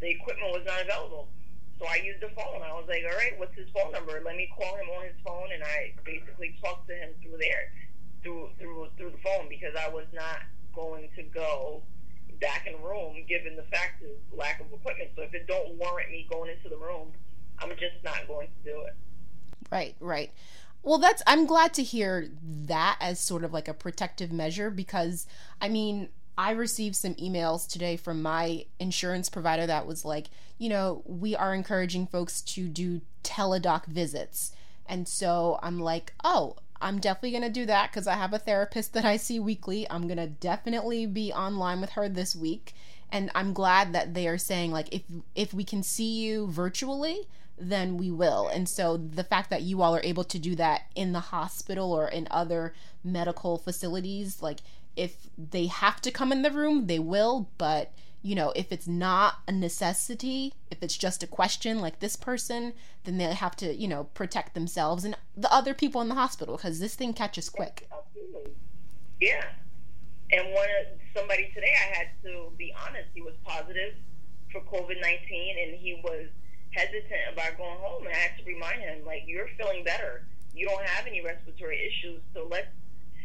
the 0.00 0.08
equipment 0.08 0.52
was 0.52 0.64
not 0.66 0.82
available. 0.82 1.28
So 1.78 1.86
I 1.86 2.02
used 2.02 2.20
the 2.20 2.28
phone. 2.34 2.62
I 2.62 2.72
was 2.74 2.86
like, 2.88 3.04
all 3.04 3.16
right, 3.16 3.38
what's 3.38 3.54
his 3.54 3.68
phone 3.70 3.92
number? 3.92 4.20
Let 4.24 4.36
me 4.36 4.50
call 4.56 4.74
him 4.76 4.88
on 4.98 5.04
his 5.04 5.14
phone. 5.24 5.52
And 5.54 5.62
I 5.62 5.94
basically 6.04 6.58
talked 6.62 6.88
to 6.88 6.94
him 6.94 7.10
through 7.22 7.38
there, 7.38 7.70
through, 8.22 8.50
through, 8.58 8.88
through 8.96 9.10
the 9.12 9.22
phone 9.22 9.48
because 9.48 9.74
I 9.78 9.88
was 9.88 10.06
not 10.12 10.42
going 10.74 11.08
to 11.14 11.22
go 11.22 11.82
back 12.40 12.66
in 12.66 12.72
the 12.72 12.86
room 12.86 13.16
given 13.28 13.56
the 13.56 13.62
fact 13.64 14.02
of 14.02 14.10
lack 14.36 14.60
of 14.60 14.72
equipment. 14.72 15.10
So 15.16 15.22
if 15.22 15.34
it 15.34 15.46
don't 15.46 15.74
warrant 15.74 16.10
me 16.10 16.26
going 16.30 16.50
into 16.50 16.68
the 16.68 16.76
room, 16.76 17.12
I'm 17.58 17.70
just 17.70 18.02
not 18.02 18.26
going 18.26 18.48
to 18.48 18.70
do 18.72 18.80
it. 18.82 18.94
Right, 19.70 19.94
right. 20.00 20.32
Well, 20.82 20.98
that's 20.98 21.22
I'm 21.26 21.46
glad 21.46 21.74
to 21.74 21.82
hear 21.82 22.28
that 22.42 22.96
as 23.00 23.20
sort 23.20 23.44
of 23.44 23.52
like 23.52 23.68
a 23.68 23.74
protective 23.74 24.32
measure 24.32 24.70
because 24.70 25.26
I 25.60 25.68
mean, 25.68 26.08
I 26.38 26.52
received 26.52 26.94
some 26.94 27.16
emails 27.16 27.68
today 27.68 27.96
from 27.96 28.22
my 28.22 28.64
insurance 28.78 29.28
provider 29.28 29.66
that 29.66 29.88
was 29.88 30.04
like, 30.04 30.28
you 30.56 30.68
know, 30.68 31.02
we 31.04 31.34
are 31.34 31.52
encouraging 31.52 32.06
folks 32.06 32.40
to 32.42 32.68
do 32.68 33.00
teledoc 33.24 33.86
visits. 33.86 34.52
And 34.86 35.08
so 35.08 35.58
I'm 35.64 35.80
like, 35.80 36.14
oh, 36.22 36.54
I'm 36.80 37.00
definitely 37.00 37.32
going 37.32 37.42
to 37.42 37.50
do 37.50 37.66
that 37.66 37.90
because 37.90 38.06
I 38.06 38.14
have 38.14 38.32
a 38.32 38.38
therapist 38.38 38.92
that 38.92 39.04
I 39.04 39.16
see 39.16 39.40
weekly. 39.40 39.90
I'm 39.90 40.06
going 40.06 40.18
to 40.18 40.28
definitely 40.28 41.06
be 41.06 41.32
online 41.32 41.80
with 41.80 41.90
her 41.90 42.08
this 42.08 42.36
week. 42.36 42.72
And 43.10 43.32
I'm 43.34 43.52
glad 43.52 43.92
that 43.94 44.14
they 44.14 44.28
are 44.28 44.38
saying 44.38 44.70
like 44.70 44.94
if 44.94 45.02
if 45.34 45.52
we 45.52 45.64
can 45.64 45.82
see 45.82 46.20
you 46.20 46.46
virtually, 46.46 47.26
then 47.60 47.96
we 47.96 48.10
will. 48.10 48.48
And 48.48 48.68
so 48.68 48.96
the 48.96 49.24
fact 49.24 49.50
that 49.50 49.62
you 49.62 49.82
all 49.82 49.96
are 49.96 50.02
able 50.04 50.24
to 50.24 50.38
do 50.38 50.54
that 50.56 50.82
in 50.94 51.12
the 51.12 51.20
hospital 51.20 51.92
or 51.92 52.06
in 52.06 52.28
other 52.30 52.74
medical 53.02 53.58
facilities, 53.58 54.42
like 54.42 54.60
if 54.98 55.28
they 55.38 55.66
have 55.66 56.00
to 56.02 56.10
come 56.10 56.32
in 56.32 56.42
the 56.42 56.50
room, 56.50 56.86
they 56.86 56.98
will, 56.98 57.50
but 57.56 57.92
you 58.20 58.34
know, 58.34 58.52
if 58.56 58.72
it's 58.72 58.88
not 58.88 59.36
a 59.46 59.52
necessity, 59.52 60.52
if 60.72 60.82
it's 60.82 60.98
just 60.98 61.22
a 61.22 61.26
question 61.26 61.80
like 61.80 62.00
this 62.00 62.16
person, 62.16 62.72
then 63.04 63.16
they 63.16 63.32
have 63.32 63.54
to, 63.56 63.72
you 63.72 63.86
know, 63.86 64.04
protect 64.04 64.54
themselves 64.54 65.04
and 65.04 65.16
the 65.36 65.52
other 65.52 65.72
people 65.72 66.00
in 66.00 66.08
the 66.08 66.16
hospital 66.16 66.56
because 66.56 66.80
this 66.80 66.96
thing 66.96 67.14
catches 67.14 67.48
quick. 67.48 67.88
Absolutely. 67.96 68.52
Yeah. 69.20 69.44
And 70.32 70.52
one 70.52 70.68
somebody 71.14 71.50
today, 71.54 71.72
I 71.72 71.96
had 71.96 72.08
to 72.24 72.50
be 72.58 72.74
honest, 72.86 73.08
he 73.14 73.22
was 73.22 73.34
positive 73.44 73.94
for 74.50 74.60
COVID 74.62 75.00
19 75.00 75.56
and 75.62 75.76
he 75.78 76.00
was 76.02 76.26
hesitant 76.72 77.32
about 77.32 77.56
going 77.56 77.78
home. 77.78 78.04
And 78.04 78.14
I 78.14 78.18
had 78.18 78.36
to 78.38 78.44
remind 78.44 78.80
him, 78.80 79.06
like, 79.06 79.22
you're 79.26 79.48
feeling 79.56 79.84
better. 79.84 80.26
you 80.54 80.66
don't 80.66 80.84
have 80.84 81.06
any 81.06 81.22
respiratory 81.22 81.78
issues, 81.86 82.20
so 82.34 82.48
let's 82.50 82.66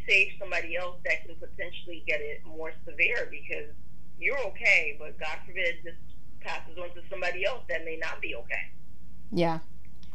save 0.08 0.34
somebody 0.40 0.76
else 0.76 0.98
that 1.06 1.26
can 1.26 1.36
potentially 1.36 2.04
get 2.08 2.22
it 2.22 2.42
more 2.46 2.72
severe 2.86 3.28
because 3.32 3.72
you're 4.20 4.40
okay, 4.48 4.96
but 5.00 5.20
God 5.20 5.38
forbid 5.46 5.76
this 5.84 5.96
passes 6.42 6.78
on 6.78 6.90
to 6.96 7.02
somebody 7.10 7.46
else 7.46 7.64
that 7.70 7.86
may 7.86 7.98
not 7.98 8.22
be 8.22 8.36
okay. 8.36 8.72
Yeah. 9.32 9.60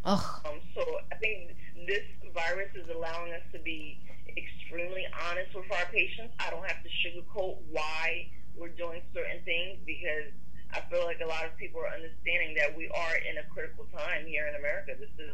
Ugh. 0.04 0.40
Um, 0.44 0.60
so 0.74 0.82
I 1.10 1.16
think 1.16 1.56
this 1.86 2.04
virus 2.34 2.70
is 2.74 2.86
allowing 2.94 3.32
us 3.32 3.42
to 3.52 3.58
be 3.58 4.00
extremely 4.36 5.06
honest 5.26 5.54
with 5.54 5.66
our 5.72 5.86
patients. 5.90 6.34
I 6.38 6.50
don't 6.50 6.64
have 6.66 6.82
to 6.84 6.90
sugarcoat 7.02 7.56
why 7.72 8.28
we're 8.54 8.74
doing 8.76 9.02
certain 9.14 9.42
things 9.44 9.78
because 9.86 10.30
I 10.72 10.80
feel 10.90 11.04
like 11.04 11.20
a 11.24 11.26
lot 11.26 11.46
of 11.46 11.56
people 11.56 11.80
are 11.80 11.88
understanding 11.88 12.54
that 12.60 12.76
we 12.76 12.88
are 12.88 13.16
in 13.24 13.38
a 13.38 13.44
critical 13.48 13.86
time 13.90 14.26
here 14.26 14.46
in 14.46 14.54
America. 14.54 14.92
This 15.00 15.10
is 15.18 15.32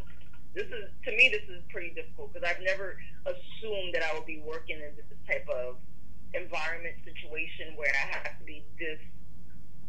this 0.54 0.66
is 0.66 0.86
to 1.04 1.10
me 1.10 1.28
this 1.28 1.42
is 1.50 1.62
pretty 1.70 1.90
difficult 1.90 2.32
because 2.32 2.48
I've 2.48 2.62
never 2.62 2.96
assumed 3.26 3.94
that 3.94 4.02
I 4.02 4.14
would 4.14 4.26
be 4.26 4.40
working 4.46 4.76
in 4.76 4.94
this 4.96 5.18
type 5.26 5.46
of 5.48 5.76
environment 6.32 6.94
situation 7.04 7.74
where 7.76 7.90
I 7.90 8.06
have 8.14 8.38
to 8.38 8.44
be 8.44 8.64
this 8.78 9.00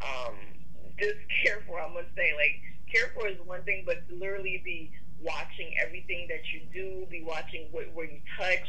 um, 0.01 0.36
this 1.00 1.15
careful. 1.43 1.75
I 1.75 1.88
must 1.93 2.13
say, 2.15 2.34
like 2.36 2.62
careful 2.91 3.24
is 3.25 3.38
one 3.45 3.63
thing, 3.63 3.84
but 3.86 4.03
literally 4.10 4.62
be 4.63 4.91
watching 5.22 5.74
everything 5.81 6.27
that 6.29 6.43
you 6.53 6.62
do, 6.74 7.05
be 7.10 7.24
watching 7.24 7.67
what, 7.72 7.91
where 7.93 8.05
you 8.05 8.19
touch, 8.38 8.65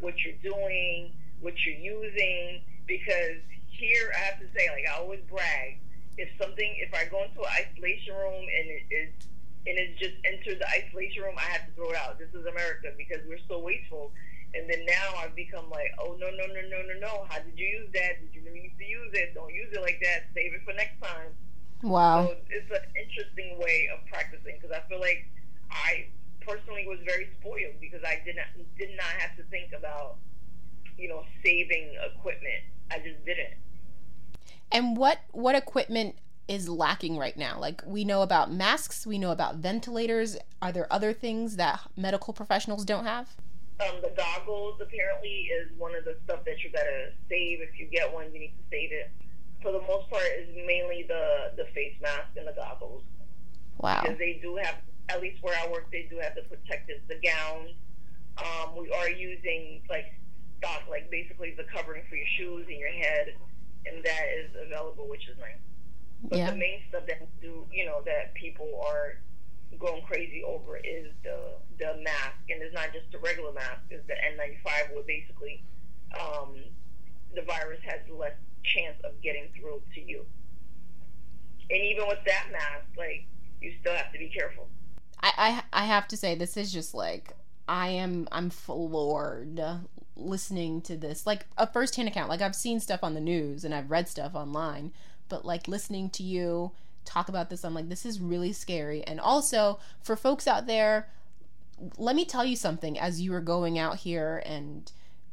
what 0.00 0.14
you're 0.24 0.40
doing, 0.42 1.12
what 1.40 1.54
you're 1.64 1.76
using, 1.76 2.62
because 2.86 3.40
here 3.66 4.12
I 4.16 4.20
have 4.20 4.40
to 4.40 4.46
say, 4.56 4.68
like 4.70 4.84
I 4.88 4.98
always 4.98 5.20
brag, 5.28 5.80
if 6.16 6.28
something, 6.40 6.76
if 6.78 6.92
I 6.94 7.04
go 7.06 7.22
into 7.24 7.40
an 7.40 7.52
isolation 7.60 8.14
room 8.14 8.42
and 8.42 8.66
it 8.68 8.84
is 8.90 9.10
and 9.66 9.74
it's 9.78 9.98
just 9.98 10.14
entered 10.24 10.60
the 10.60 10.68
isolation 10.70 11.22
room, 11.22 11.36
I 11.36 11.48
have 11.50 11.66
to 11.66 11.72
throw 11.74 11.90
it 11.90 11.96
out. 11.96 12.18
This 12.18 12.30
is 12.30 12.46
America 12.46 12.92
because 12.96 13.20
we're 13.26 13.42
so 13.48 13.58
wasteful. 13.58 14.12
And 14.54 14.68
then 14.68 14.86
now 14.86 15.18
I've 15.18 15.36
become 15.36 15.68
like, 15.68 15.92
oh 15.98 16.16
no 16.18 16.30
no 16.30 16.46
no 16.48 16.62
no 16.64 16.80
no 16.88 16.96
no! 17.00 17.26
How 17.28 17.38
did 17.40 17.52
you 17.58 17.66
use 17.66 17.90
that? 17.92 18.16
Did 18.24 18.32
you 18.32 18.40
really 18.46 18.72
need 18.72 18.78
to 18.78 18.84
use 18.84 19.12
it? 19.12 19.34
Don't 19.34 19.52
use 19.52 19.68
it 19.72 19.82
like 19.82 20.00
that. 20.00 20.32
Save 20.34 20.54
it 20.54 20.62
for 20.64 20.72
next 20.72 20.96
time. 21.02 21.36
Wow. 21.82 22.26
So 22.26 22.36
it's 22.48 22.70
an 22.70 22.88
interesting 22.96 23.58
way 23.58 23.90
of 23.92 24.00
practicing 24.08 24.56
because 24.56 24.72
I 24.72 24.80
feel 24.88 25.00
like 25.00 25.28
I 25.70 26.08
personally 26.40 26.86
was 26.88 26.98
very 27.04 27.28
spoiled 27.38 27.76
because 27.78 28.00
I 28.06 28.22
did 28.24 28.36
not 28.36 28.48
did 28.78 28.96
not 28.96 29.12
have 29.20 29.36
to 29.36 29.42
think 29.50 29.72
about 29.76 30.16
you 30.96 31.08
know 31.08 31.24
saving 31.44 31.94
equipment. 32.16 32.64
I 32.90 32.98
just 32.98 33.22
didn't. 33.26 33.54
And 34.72 34.96
what 34.96 35.20
what 35.32 35.54
equipment 35.54 36.16
is 36.48 36.68
lacking 36.68 37.16
right 37.16 37.36
now? 37.36 37.58
Like 37.58 37.82
we 37.86 38.04
know 38.04 38.22
about 38.22 38.52
masks, 38.52 39.06
we 39.06 39.18
know 39.18 39.30
about 39.30 39.56
ventilators. 39.56 40.36
Are 40.60 40.72
there 40.72 40.90
other 40.92 41.12
things 41.12 41.56
that 41.56 41.80
medical 41.96 42.32
professionals 42.32 42.84
don't 42.84 43.04
have? 43.04 43.36
Um, 43.80 44.00
the 44.02 44.12
goggles 44.16 44.80
apparently 44.80 45.50
is 45.52 45.70
one 45.78 45.94
of 45.94 46.04
the 46.04 46.16
stuff 46.24 46.44
that 46.44 46.64
you 46.64 46.70
gotta 46.70 47.12
save. 47.28 47.60
If 47.60 47.78
you 47.78 47.86
get 47.86 48.12
one, 48.12 48.32
you 48.32 48.40
need 48.40 48.54
to 48.56 48.64
save 48.70 48.92
it. 48.92 49.10
For 49.62 49.72
the 49.72 49.80
most 49.82 50.10
part, 50.10 50.24
is 50.38 50.48
mainly 50.66 51.04
the 51.06 51.52
the 51.56 51.66
face 51.74 51.94
mask 52.00 52.36
and 52.36 52.46
the 52.46 52.52
goggles. 52.52 53.02
Wow. 53.78 54.02
Because 54.02 54.18
they 54.18 54.40
do 54.42 54.56
have, 54.56 54.76
at 55.08 55.20
least 55.20 55.42
where 55.42 55.56
I 55.62 55.70
work, 55.70 55.90
they 55.92 56.08
do 56.10 56.18
have 56.18 56.34
the 56.34 56.42
protective, 56.42 56.98
the 57.08 57.20
gowns. 57.22 57.70
Um, 58.38 58.76
we 58.76 58.90
are 58.92 59.10
using 59.10 59.82
like 59.88 60.06
stock, 60.58 60.82
like 60.90 61.10
basically 61.10 61.54
the 61.56 61.64
covering 61.64 62.02
for 62.08 62.16
your 62.16 62.26
shoes 62.36 62.66
and 62.68 62.78
your 62.78 62.90
head 62.90 63.34
and 63.86 64.04
that 64.04 64.24
is 64.36 64.50
available, 64.66 65.08
which 65.08 65.28
is 65.28 65.38
nice. 65.38 65.60
But 66.22 66.38
yeah. 66.38 66.50
the 66.50 66.56
main 66.56 66.80
stuff 66.88 67.04
that 67.06 67.26
do 67.40 67.64
you 67.72 67.86
know 67.86 68.02
that 68.04 68.34
people 68.34 68.80
are 68.84 69.18
going 69.78 70.02
crazy 70.02 70.42
over 70.44 70.76
is 70.76 71.12
the 71.22 71.38
the 71.78 72.00
mask, 72.02 72.42
and 72.50 72.62
it's 72.62 72.74
not 72.74 72.92
just 72.92 73.10
the 73.12 73.18
regular 73.18 73.52
mask. 73.52 73.82
It's 73.90 74.06
the 74.06 74.14
N95, 74.14 74.94
where 74.94 75.04
basically 75.04 75.62
um, 76.18 76.56
the 77.34 77.42
virus 77.42 77.80
has 77.84 78.00
less 78.10 78.32
chance 78.64 78.96
of 79.04 79.20
getting 79.22 79.48
through 79.58 79.82
to 79.94 80.00
you. 80.00 80.24
And 81.70 81.82
even 81.82 82.08
with 82.08 82.18
that 82.26 82.46
mask, 82.50 82.86
like 82.96 83.26
you 83.60 83.72
still 83.80 83.94
have 83.94 84.12
to 84.12 84.18
be 84.18 84.28
careful. 84.28 84.68
I, 85.22 85.62
I 85.72 85.82
I 85.82 85.84
have 85.86 86.08
to 86.08 86.16
say 86.16 86.34
this 86.34 86.56
is 86.56 86.72
just 86.72 86.94
like 86.94 87.32
I 87.68 87.88
am 87.90 88.28
I'm 88.32 88.50
floored 88.50 89.60
listening 90.16 90.80
to 90.82 90.96
this 90.96 91.26
like 91.26 91.46
a 91.56 91.66
first-hand 91.66 92.08
account 92.08 92.28
like 92.28 92.42
i've 92.42 92.56
seen 92.56 92.80
stuff 92.80 93.04
on 93.04 93.14
the 93.14 93.20
news 93.20 93.64
and 93.64 93.72
i've 93.72 93.88
read 93.88 94.08
stuff 94.08 94.34
online 94.34 94.92
but 95.28 95.44
like 95.44 95.68
listening 95.68 96.10
to 96.10 96.22
you 96.22 96.72
talk 97.04 97.28
about 97.28 97.48
this 97.50 97.64
i'm 97.64 97.74
like 97.74 97.88
this 97.88 98.04
is 98.04 98.20
really 98.20 98.52
scary 98.52 99.02
and 99.04 99.20
also 99.20 99.78
for 100.02 100.16
folks 100.16 100.46
out 100.46 100.66
there 100.66 101.08
let 101.96 102.16
me 102.16 102.24
tell 102.24 102.44
you 102.44 102.56
something 102.56 102.98
as 102.98 103.20
you 103.20 103.32
are 103.32 103.40
going 103.40 103.78
out 103.78 103.98
here 103.98 104.42
and 104.44 104.92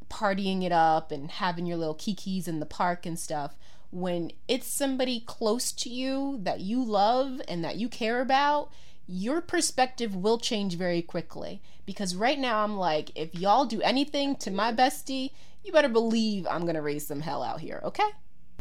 partying 0.10 0.64
it 0.64 0.72
up 0.72 1.12
and 1.12 1.32
having 1.32 1.66
your 1.66 1.78
little 1.78 1.96
kikis 1.96 2.48
in 2.48 2.60
the 2.60 2.66
park 2.66 3.06
and 3.06 3.20
stuff 3.20 3.56
when 3.92 4.32
it's 4.48 4.68
somebody 4.68 5.22
close 5.26 5.72
to 5.72 5.90
you 5.90 6.40
that 6.44 6.60
you 6.60 6.84
love 6.84 7.42
and 7.48 7.64
that 7.64 7.78
you 7.78 7.90
care 7.90 8.22
about 8.22 8.72
your 9.08 9.42
perspective 9.42 10.16
will 10.16 10.38
change 10.38 10.76
very 10.76 11.02
quickly. 11.02 11.62
Because 11.86 12.16
right 12.16 12.40
now, 12.40 12.64
I'm 12.64 12.78
like, 12.78 13.12
if 13.16 13.36
y'all 13.36 13.66
do 13.66 13.82
anything 13.82 14.36
to 14.38 14.52
my 14.52 14.74
bestie, 14.74 15.32
you 15.64 15.72
better 15.72 15.90
believe 15.90 16.48
I'm 16.50 16.66
to 16.66 16.82
raise 16.82 17.08
some 17.08 17.22
hell 17.22 17.44
out 17.44 17.60
here, 17.60 17.82
okay? 17.84 18.10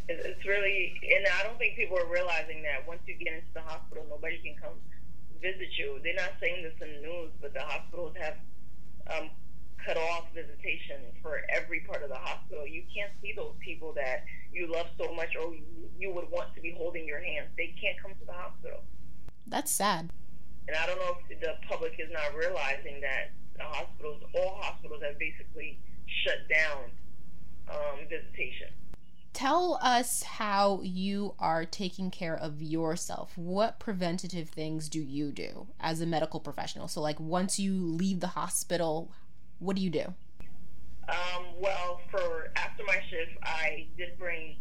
It's 0.07 0.45
really, 0.45 0.99
and 1.01 1.25
I 1.39 1.43
don't 1.43 1.57
think 1.57 1.75
people 1.75 1.97
are 1.97 2.11
realizing 2.11 2.61
that 2.61 2.87
once 2.87 3.01
you 3.07 3.15
get 3.15 3.33
into 3.33 3.53
the 3.53 3.61
hospital, 3.61 4.05
nobody 4.09 4.37
can 4.37 4.55
come 4.61 4.77
visit 5.41 5.69
you. 5.77 5.99
They're 6.03 6.15
not 6.15 6.37
saying 6.39 6.61
this 6.61 6.73
in 6.81 7.01
the 7.01 7.01
news, 7.07 7.31
but 7.41 7.53
the 7.53 7.61
hospitals 7.61 8.13
have 8.21 8.37
um, 9.09 9.29
cut 9.85 9.97
off 9.97 10.25
visitation 10.33 11.01
for 11.21 11.41
every 11.49 11.81
part 11.81 12.03
of 12.03 12.09
the 12.09 12.17
hospital. 12.17 12.67
You 12.67 12.83
can't 12.93 13.11
see 13.21 13.33
those 13.35 13.53
people 13.59 13.93
that 13.93 14.25
you 14.51 14.71
love 14.71 14.87
so 14.97 15.13
much 15.13 15.35
or 15.35 15.53
you, 15.53 16.11
would 16.13 16.29
want 16.31 16.55
to 16.55 16.61
be 16.61 16.73
holding 16.77 17.05
your 17.05 17.19
hands. 17.19 17.49
They 17.57 17.75
can't 17.81 18.01
come 18.01 18.11
to 18.19 18.25
the 18.25 18.33
hospital. 18.33 18.79
That's 19.47 19.71
sad. 19.71 20.09
And 20.67 20.75
I 20.77 20.85
don't 20.87 20.97
know 20.97 21.17
if 21.29 21.39
the 21.39 21.55
public 21.67 21.93
is 21.99 22.09
not 22.11 22.35
realizing 22.35 23.01
that 23.01 23.31
the 23.57 23.63
hospitals, 23.63 24.23
all 24.33 24.57
hospitals, 24.61 25.01
have 25.03 25.19
basically 25.19 25.79
shut 26.23 26.47
down 26.49 26.89
um, 27.69 28.07
visitation. 28.09 28.69
Tell 29.35 29.77
us 29.81 30.23
how 30.23 30.79
you 30.81 31.35
are 31.39 31.65
taking 31.65 32.09
care 32.09 32.37
of 32.37 32.61
yourself. 32.61 33.37
What 33.37 33.81
preventative 33.81 34.47
things 34.47 34.87
do 34.87 35.01
you 35.01 35.33
do 35.33 35.67
as 35.77 35.99
a 35.99 36.05
medical 36.05 36.39
professional? 36.39 36.87
So, 36.87 37.01
like, 37.01 37.19
once 37.19 37.59
you 37.59 37.73
leave 37.73 38.21
the 38.21 38.27
hospital, 38.27 39.11
what 39.59 39.75
do 39.75 39.81
you 39.81 39.89
do? 39.89 40.13
Um, 41.09 41.47
well, 41.59 41.99
for 42.09 42.53
after 42.55 42.85
my 42.87 42.95
shift, 43.09 43.37
I 43.43 43.87
did 43.97 44.17
bring 44.17 44.55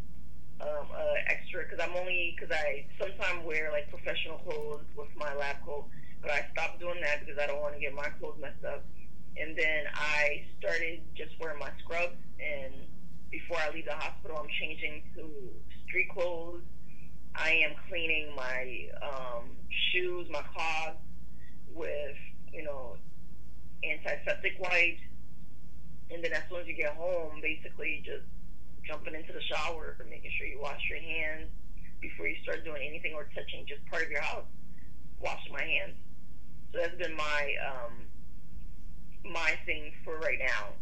um, 0.61 0.89
uh, 0.93 1.05
extra 1.29 1.63
because 1.63 1.79
I'm 1.79 1.95
only 1.97 2.35
because 2.37 2.53
I 2.53 2.85
sometimes 2.99 3.47
wear 3.47 3.71
like 3.71 3.89
professional 3.91 4.39
clothes 4.39 4.83
with 4.97 5.09
my 5.15 5.33
lab 5.37 5.55
coat, 5.65 5.87
but 6.21 6.33
I 6.33 6.47
stopped 6.51 6.81
doing 6.81 7.01
that 7.01 7.21
because 7.25 7.41
I 7.41 7.47
don't 7.47 7.61
want 7.61 7.75
to 7.75 7.81
get 7.81 7.95
my 7.95 8.09
clothes 8.19 8.39
messed 8.41 8.65
up. 8.65 8.85
And 9.37 9.57
then 9.57 9.85
I 9.95 10.47
started 10.59 11.03
just 11.15 11.31
wearing 11.39 11.61
my 11.61 11.71
scrubs, 11.79 12.17
and 12.41 12.75
before 13.35 13.59
I 13.59 13.75
leave 13.75 13.87
the 13.87 13.99
hospital, 13.99 14.39
I'm 14.39 14.49
changing 14.61 15.03
to 15.17 15.27
street 15.89 16.09
clothes. 16.15 16.63
I 17.35 17.51
am 17.67 17.73
cleaning 17.89 18.31
my 18.37 18.87
um, 19.03 19.51
shoes, 19.91 20.29
my 20.31 20.43
clogs 20.55 21.03
with 21.75 22.17
you 22.53 22.63
know 22.63 22.97
antiseptic 23.83 24.55
wipes, 24.61 25.03
and 26.11 26.23
then 26.23 26.33
as 26.33 26.43
soon 26.49 26.61
as 26.61 26.67
you 26.69 26.77
get 26.77 26.95
home, 26.95 27.41
basically 27.43 28.03
just 28.07 28.23
jumping 28.87 29.15
into 29.15 29.33
the 29.33 29.43
shower, 29.51 29.97
making 30.09 30.31
sure 30.39 30.47
you 30.47 30.61
wash 30.61 30.81
your 30.89 31.01
hands 31.01 31.51
before 32.01 32.29
you 32.29 32.37
start 32.45 32.65
doing 32.65 32.87
anything 32.87 33.15
or 33.15 33.25
touching 33.35 33.67
just 33.67 33.85
part 33.91 34.05
of 34.05 34.11
your 34.11 34.23
house. 34.23 34.47
Wash 35.21 35.43
my 35.51 35.63
hands. 35.63 35.99
So 36.71 36.79
that's 36.79 36.97
been 36.99 37.17
my 37.17 37.43
um, 37.67 39.33
my 39.33 39.59
thing 39.67 39.91
for 40.05 40.19
right 40.21 40.39
now. 40.39 40.79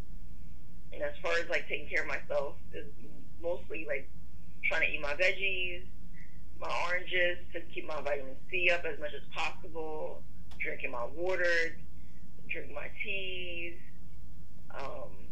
And 0.92 1.02
as 1.02 1.12
far 1.22 1.32
as 1.32 1.48
like 1.48 1.68
taking 1.68 1.88
care 1.88 2.02
of 2.02 2.08
myself, 2.08 2.56
is 2.74 2.86
mostly 3.42 3.86
like 3.86 4.08
trying 4.68 4.82
to 4.82 4.94
eat 4.94 5.00
my 5.00 5.14
veggies, 5.14 5.82
my 6.60 6.70
oranges 6.86 7.38
to 7.52 7.60
keep 7.74 7.86
my 7.86 8.00
vitamin 8.00 8.36
C 8.50 8.70
up 8.70 8.84
as 8.84 8.98
much 9.00 9.12
as 9.14 9.22
possible, 9.34 10.22
drinking 10.60 10.92
my 10.92 11.06
water, 11.14 11.76
drinking 12.48 12.74
my 12.74 12.88
teas. 13.02 13.74
Um, 14.70 15.22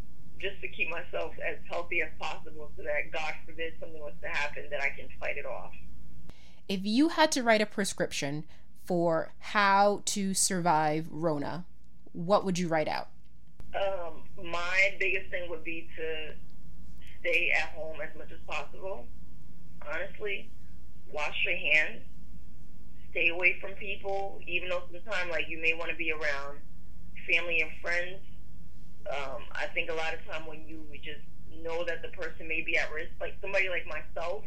just 0.41 0.59
to 0.61 0.67
keep 0.67 0.89
myself 0.89 1.33
as 1.47 1.57
healthy 1.69 2.01
as 2.01 2.09
possible 2.19 2.71
so 2.75 2.83
that 2.83 3.11
God 3.13 3.33
forbid 3.45 3.73
something 3.79 4.01
was 4.01 4.13
to 4.21 4.27
happen 4.27 4.63
that 4.71 4.81
I 4.81 4.89
can 4.89 5.07
fight 5.19 5.37
it 5.37 5.45
off. 5.45 5.71
If 6.67 6.81
you 6.83 7.09
had 7.09 7.31
to 7.33 7.43
write 7.43 7.61
a 7.61 7.65
prescription 7.65 8.45
for 8.83 9.33
how 9.39 10.01
to 10.05 10.33
survive 10.33 11.07
Rona, 11.11 11.65
what 12.13 12.43
would 12.43 12.57
you 12.57 12.67
write 12.67 12.87
out? 12.87 13.09
Um, 13.73 14.23
my 14.43 14.95
biggest 14.99 15.29
thing 15.31 15.49
would 15.49 15.63
be 15.63 15.87
to 15.97 16.33
stay 17.19 17.51
at 17.51 17.69
home 17.69 17.97
as 18.01 18.09
much 18.17 18.31
as 18.31 18.39
possible. 18.47 19.05
Honestly, 19.87 20.49
wash 21.11 21.35
your 21.45 21.55
hands, 21.55 22.01
stay 23.11 23.29
away 23.29 23.57
from 23.61 23.71
people, 23.73 24.39
even 24.47 24.69
though 24.69 24.83
sometimes 24.91 25.31
like 25.31 25.47
you 25.47 25.59
may 25.61 25.73
want 25.73 25.89
to 25.89 25.95
be 25.95 26.11
around 26.11 26.59
family 27.29 27.61
and 27.61 27.71
friends. 27.81 28.19
Um, 29.09 29.43
I 29.53 29.67
think 29.73 29.89
a 29.89 29.93
lot 29.93 30.13
of 30.13 30.23
time 30.25 30.45
when 30.45 30.67
you 30.67 30.85
just 31.03 31.21
know 31.63 31.83
that 31.85 32.01
the 32.01 32.09
person 32.09 32.47
may 32.47 32.61
be 32.61 32.77
at 32.77 32.91
risk, 32.91 33.11
like 33.19 33.35
somebody 33.41 33.69
like 33.69 33.85
myself, 33.87 34.43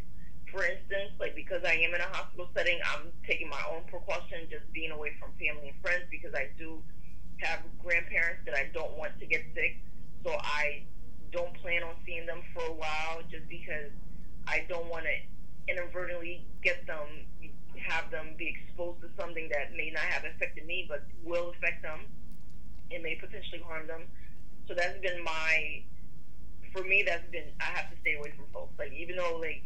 for 0.50 0.64
instance, 0.64 1.12
like 1.18 1.34
because 1.34 1.62
I 1.64 1.74
am 1.74 1.94
in 1.94 2.00
a 2.00 2.08
hospital 2.08 2.48
setting, 2.54 2.78
I'm 2.84 3.10
taking 3.26 3.48
my 3.48 3.62
own 3.70 3.82
precaution, 3.88 4.46
just 4.50 4.70
being 4.72 4.90
away 4.90 5.12
from 5.18 5.30
family 5.38 5.68
and 5.70 5.80
friends 5.82 6.04
because 6.10 6.34
I 6.34 6.48
do 6.58 6.82
have 7.38 7.60
grandparents 7.82 8.42
that 8.46 8.54
I 8.54 8.70
don't 8.72 8.96
want 8.96 9.18
to 9.20 9.26
get 9.26 9.42
sick. 9.54 9.78
So 10.24 10.36
I 10.40 10.84
don't 11.32 11.54
plan 11.60 11.82
on 11.82 11.94
seeing 12.06 12.26
them 12.26 12.40
for 12.54 12.64
a 12.64 12.72
while 12.72 13.20
just 13.30 13.48
because 13.48 13.90
I 14.46 14.64
don't 14.68 14.88
want 14.88 15.04
to 15.04 15.72
inadvertently 15.72 16.46
get 16.62 16.86
them, 16.86 17.26
have 17.76 18.10
them 18.10 18.34
be 18.38 18.48
exposed 18.48 19.00
to 19.02 19.08
something 19.18 19.48
that 19.52 19.76
may 19.76 19.90
not 19.90 20.04
have 20.04 20.24
affected 20.24 20.66
me 20.66 20.86
but 20.88 21.02
will 21.24 21.50
affect 21.50 21.82
them. 21.82 22.00
It 22.90 23.02
may 23.02 23.16
potentially 23.16 23.62
harm 23.66 23.86
them. 23.86 24.02
So 24.68 24.74
that's 24.74 24.98
been 25.00 25.22
my, 25.24 25.82
for 26.72 26.84
me, 26.84 27.02
that's 27.06 27.28
been, 27.30 27.52
I 27.60 27.76
have 27.76 27.90
to 27.90 27.96
stay 28.00 28.14
away 28.14 28.32
from 28.36 28.46
folks. 28.52 28.72
Like, 28.78 28.92
even 28.92 29.16
though, 29.16 29.36
like, 29.40 29.64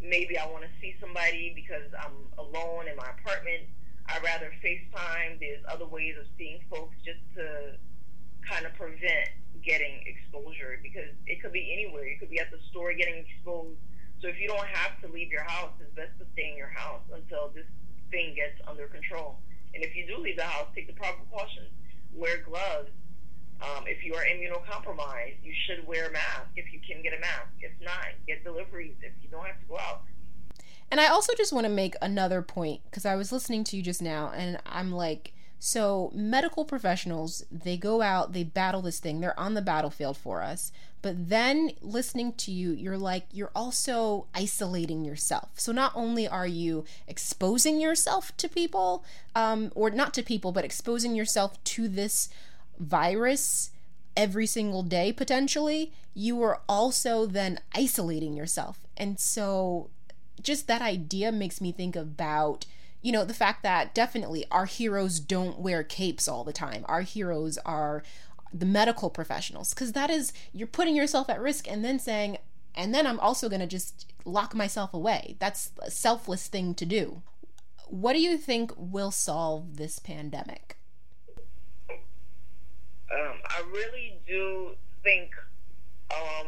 maybe 0.00 0.38
I 0.38 0.46
want 0.46 0.64
to 0.64 0.70
see 0.80 0.94
somebody 1.00 1.52
because 1.54 1.90
I'm 1.98 2.14
alone 2.38 2.88
in 2.88 2.96
my 2.96 3.10
apartment. 3.18 3.68
I'd 4.08 4.22
rather 4.22 4.52
FaceTime. 4.62 5.40
There's 5.40 5.62
other 5.68 5.86
ways 5.86 6.14
of 6.18 6.26
seeing 6.38 6.60
folks 6.70 6.96
just 7.04 7.20
to 7.36 7.76
kind 8.48 8.66
of 8.66 8.74
prevent 8.74 9.30
getting 9.64 10.02
exposure 10.06 10.80
because 10.82 11.12
it 11.26 11.42
could 11.42 11.52
be 11.52 11.72
anywhere. 11.72 12.06
You 12.06 12.18
could 12.18 12.30
be 12.30 12.40
at 12.40 12.50
the 12.50 12.58
store 12.70 12.92
getting 12.94 13.26
exposed. 13.26 13.78
So 14.20 14.28
if 14.28 14.38
you 14.40 14.48
don't 14.48 14.66
have 14.66 15.00
to 15.02 15.08
leave 15.08 15.30
your 15.30 15.44
house, 15.44 15.72
it's 15.80 15.92
best 15.94 16.12
to 16.18 16.26
stay 16.32 16.50
in 16.50 16.56
your 16.56 16.72
house 16.72 17.02
until 17.12 17.48
this 17.54 17.66
thing 18.10 18.34
gets 18.34 18.60
under 18.66 18.86
control. 18.88 19.38
And 19.74 19.84
if 19.84 19.94
you 19.94 20.06
do 20.06 20.18
leave 20.18 20.36
the 20.36 20.44
house, 20.44 20.68
take 20.74 20.86
the 20.86 20.92
proper 20.92 21.20
precautions. 21.24 21.70
Wear 22.12 22.42
gloves. 22.42 22.90
Um, 23.60 23.84
if 23.86 24.04
you 24.04 24.14
are 24.14 24.24
immunocompromised, 24.24 25.44
you 25.44 25.52
should 25.66 25.86
wear 25.86 26.08
a 26.08 26.12
mask 26.12 26.48
if 26.56 26.72
you 26.72 26.80
can 26.80 27.02
get 27.02 27.12
a 27.12 27.20
mask. 27.20 27.52
If 27.60 27.72
not, 27.80 28.16
get 28.26 28.42
deliveries 28.42 28.96
if 29.02 29.12
you 29.22 29.28
don't 29.30 29.44
have 29.44 29.60
to 29.60 29.66
go 29.68 29.78
out. 29.78 30.02
And 30.90 31.00
I 31.00 31.06
also 31.06 31.32
just 31.36 31.52
want 31.52 31.64
to 31.64 31.72
make 31.72 31.94
another 32.02 32.42
point 32.42 32.80
because 32.84 33.06
I 33.06 33.14
was 33.14 33.30
listening 33.32 33.64
to 33.64 33.76
you 33.76 33.82
just 33.82 34.02
now 34.02 34.32
and 34.34 34.58
I'm 34.66 34.90
like, 34.90 35.32
so 35.62 36.10
medical 36.14 36.64
professionals, 36.64 37.44
they 37.50 37.76
go 37.76 38.00
out, 38.00 38.32
they 38.32 38.44
battle 38.44 38.80
this 38.80 38.98
thing, 38.98 39.20
they're 39.20 39.38
on 39.38 39.52
the 39.52 39.60
battlefield 39.60 40.16
for 40.16 40.42
us. 40.42 40.72
But 41.02 41.28
then 41.28 41.72
listening 41.82 42.32
to 42.34 42.50
you, 42.50 42.72
you're 42.72 42.98
like, 42.98 43.26
you're 43.30 43.52
also 43.54 44.26
isolating 44.34 45.04
yourself. 45.04 45.50
So 45.60 45.70
not 45.70 45.92
only 45.94 46.26
are 46.26 46.46
you 46.46 46.84
exposing 47.06 47.78
yourself 47.78 48.34
to 48.38 48.48
people, 48.48 49.04
um, 49.34 49.70
or 49.74 49.90
not 49.90 50.14
to 50.14 50.22
people, 50.22 50.50
but 50.50 50.64
exposing 50.64 51.14
yourself 51.14 51.62
to 51.64 51.88
this 51.88 52.30
virus 52.78 53.70
every 54.16 54.46
single 54.46 54.82
day 54.82 55.12
potentially, 55.12 55.92
you 56.14 56.42
are 56.42 56.60
also 56.68 57.26
then 57.26 57.60
isolating 57.74 58.34
yourself. 58.34 58.80
And 58.96 59.20
so 59.20 59.90
just 60.42 60.66
that 60.66 60.82
idea 60.82 61.32
makes 61.32 61.60
me 61.60 61.72
think 61.72 61.96
about 61.96 62.66
you 63.02 63.12
know 63.12 63.24
the 63.24 63.34
fact 63.34 63.62
that 63.62 63.94
definitely 63.94 64.44
our 64.50 64.66
heroes 64.66 65.20
don't 65.20 65.58
wear 65.58 65.82
capes 65.82 66.28
all 66.28 66.44
the 66.44 66.52
time. 66.52 66.84
Our 66.88 67.02
heroes 67.02 67.58
are 67.64 68.02
the 68.52 68.66
medical 68.66 69.10
professionals 69.10 69.72
because 69.72 69.92
that 69.92 70.10
is 70.10 70.32
you're 70.52 70.66
putting 70.66 70.96
yourself 70.96 71.30
at 71.30 71.40
risk 71.40 71.70
and 71.70 71.84
then 71.84 72.00
saying 72.00 72.36
and 72.74 72.92
then 72.92 73.06
i'm 73.06 73.20
also 73.20 73.48
going 73.48 73.60
to 73.60 73.66
just 73.66 74.10
lock 74.24 74.54
myself 74.54 74.94
away. 74.94 75.36
That's 75.38 75.72
a 75.80 75.90
selfless 75.90 76.46
thing 76.46 76.74
to 76.74 76.86
do. 76.86 77.22
What 77.88 78.12
do 78.12 78.20
you 78.20 78.36
think 78.36 78.72
will 78.76 79.10
solve 79.10 79.76
this 79.76 79.98
pandemic? 79.98 80.76
Um, 81.90 83.40
I 83.44 83.62
really 83.72 84.20
do 84.26 84.76
think, 85.02 85.32
um, 86.12 86.46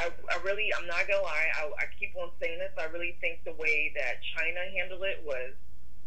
I, 0.00 0.08
I 0.32 0.36
really, 0.40 0.72
I'm 0.72 0.88
not 0.88 1.04
gonna 1.04 1.20
lie, 1.20 1.52
I, 1.60 1.68
I 1.76 1.86
keep 2.00 2.16
on 2.16 2.32
saying 2.40 2.56
this. 2.56 2.72
I 2.80 2.88
really 2.88 3.20
think 3.20 3.44
the 3.44 3.52
way 3.60 3.92
that 3.96 4.24
China 4.32 4.64
handled 4.72 5.04
it 5.04 5.20
was 5.28 5.52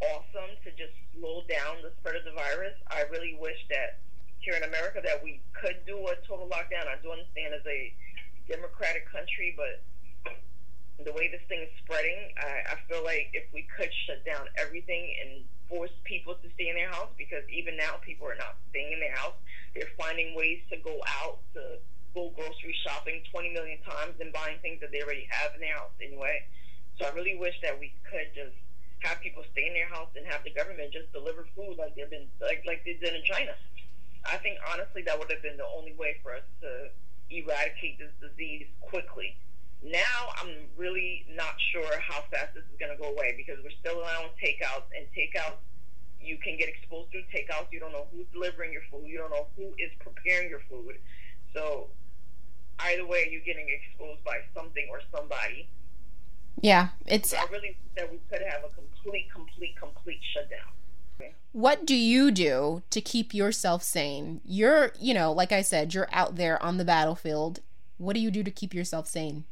awesome 0.02 0.58
to 0.66 0.70
just 0.74 0.98
slow 1.14 1.46
down 1.46 1.86
the 1.86 1.94
spread 2.02 2.18
of 2.18 2.26
the 2.26 2.34
virus. 2.34 2.74
I 2.90 3.06
really 3.14 3.38
wish 3.38 3.62
that 3.70 4.02
here 4.42 4.58
in 4.58 4.64
America 4.66 5.00
that 5.06 5.24
we 5.24 5.40
could 5.54 5.86
do 5.86 6.02
a 6.10 6.18
total 6.26 6.50
lockdown. 6.50 6.90
I 6.90 6.98
do 7.06 7.14
understand 7.14 7.54
as 7.54 7.62
a 7.70 7.94
democratic 8.50 9.06
country, 9.14 9.54
but 9.54 9.86
the 11.06 11.14
way 11.14 11.30
this 11.30 11.46
thing 11.48 11.62
is 11.62 11.70
spreading, 11.86 12.34
I, 12.42 12.74
I 12.74 12.76
feel 12.90 13.06
like 13.06 13.30
if 13.34 13.46
we 13.54 13.68
could 13.78 13.90
shut 14.10 14.26
down 14.26 14.50
everything 14.58 15.14
and 15.22 15.46
force 15.70 15.94
people 16.04 16.34
to 16.36 16.48
stay 16.58 16.70
in 16.70 16.76
their 16.76 16.90
house, 16.90 17.14
because 17.18 17.46
even 17.54 17.78
now 17.78 18.02
people 18.02 18.28
are 18.28 18.36
not 18.36 18.58
staying 18.74 18.92
in 18.94 19.00
their 19.00 19.16
house. 19.16 19.38
They're 19.76 19.94
finding 19.98 20.36
ways 20.36 20.66
to 20.70 20.78
go 20.78 21.00
out 21.22 21.40
to 21.54 21.78
go 22.14 22.30
grocery 22.36 22.76
shopping 22.86 23.22
20 23.32 23.54
million 23.54 23.82
times 23.82 24.14
and 24.22 24.32
buying 24.32 24.58
things 24.62 24.80
that 24.82 24.92
they 24.92 25.02
already 25.02 25.28
have 25.30 25.54
in 25.56 25.62
their 25.62 25.76
house 25.76 25.94
anyway. 26.02 26.46
So 27.00 27.06
I 27.06 27.12
really 27.12 27.36
wish 27.36 27.58
that 27.62 27.80
we 27.80 27.94
could 28.06 28.30
just 28.38 28.54
have 29.02 29.20
people 29.20 29.44
stay 29.52 29.68
in 29.68 29.74
their 29.74 29.90
house 29.90 30.10
and 30.16 30.26
have 30.28 30.44
the 30.44 30.54
government 30.54 30.94
just 30.94 31.12
deliver 31.12 31.46
food 31.56 31.76
like 31.78 31.96
they've 31.96 32.10
been 32.10 32.30
like 32.40 32.64
like 32.66 32.86
they 32.86 32.96
did 33.02 33.14
in 33.14 33.24
China. 33.26 33.52
I 34.24 34.38
think 34.38 34.58
honestly 34.72 35.04
that 35.04 35.18
would 35.20 35.30
have 35.32 35.42
been 35.42 35.58
the 35.58 35.68
only 35.68 35.94
way 35.94 36.18
for 36.24 36.32
us 36.34 36.48
to 36.62 36.94
eradicate 37.30 38.00
this 38.00 38.14
disease 38.22 38.68
quickly. 38.80 39.36
Now 39.84 40.32
I'm 40.40 40.70
really 40.78 41.26
not 41.36 41.60
sure 41.74 42.00
how 42.00 42.24
fast 42.32 42.56
this 42.56 42.64
is 42.64 42.78
going 42.80 42.96
to 42.96 43.00
go 43.02 43.12
away 43.12 43.36
because 43.36 43.60
we're 43.66 43.76
still 43.84 44.00
allowing 44.00 44.32
takeouts 44.40 44.88
and 44.96 45.04
takeouts 45.12 45.60
you 46.24 46.38
can 46.38 46.56
get 46.56 46.70
exposed 46.70 47.12
through 47.12 47.28
takeouts. 47.28 47.68
You 47.72 47.82
don't 47.82 47.92
know 47.92 48.08
who's 48.12 48.26
delivering 48.32 48.72
your 48.72 48.84
food. 48.90 49.04
You 49.06 49.18
don't 49.18 49.32
know 49.32 49.48
who 49.58 49.76
is 49.78 49.92
preparing 50.00 50.50
your 50.50 50.62
food. 50.70 50.96
So 51.54 51.90
either 52.80 53.06
way, 53.06 53.30
you're 53.32 53.42
getting 53.42 53.68
exposed 53.70 54.24
by 54.24 54.40
something 54.56 54.88
or 54.90 55.02
somebody. 55.16 55.68
Yeah, 56.62 56.90
it's. 57.06 57.32
So 57.32 57.38
I 57.38 57.46
really 57.52 57.78
that 57.96 58.12
we 58.12 58.20
could 58.30 58.42
have 58.48 58.64
a 58.64 58.70
complete, 58.74 59.32
complete, 59.32 59.76
complete 59.78 60.20
shutdown. 60.34 60.74
What 61.52 61.86
do 61.86 61.96
you 61.96 62.32
do 62.32 62.82
to 62.90 63.00
keep 63.00 63.32
yourself 63.32 63.84
sane? 63.84 64.42
You're, 64.44 64.92
you 65.00 65.14
know, 65.14 65.32
like 65.32 65.52
I 65.52 65.62
said, 65.62 65.94
you're 65.94 66.10
out 66.12 66.36
there 66.36 66.62
on 66.64 66.78
the 66.78 66.86
battlefield. 66.86 67.60
What 67.98 68.14
do 68.14 68.20
you 68.20 68.32
do 68.32 68.42
to 68.42 68.50
keep 68.50 68.74
yourself 68.74 69.08
sane? 69.08 69.44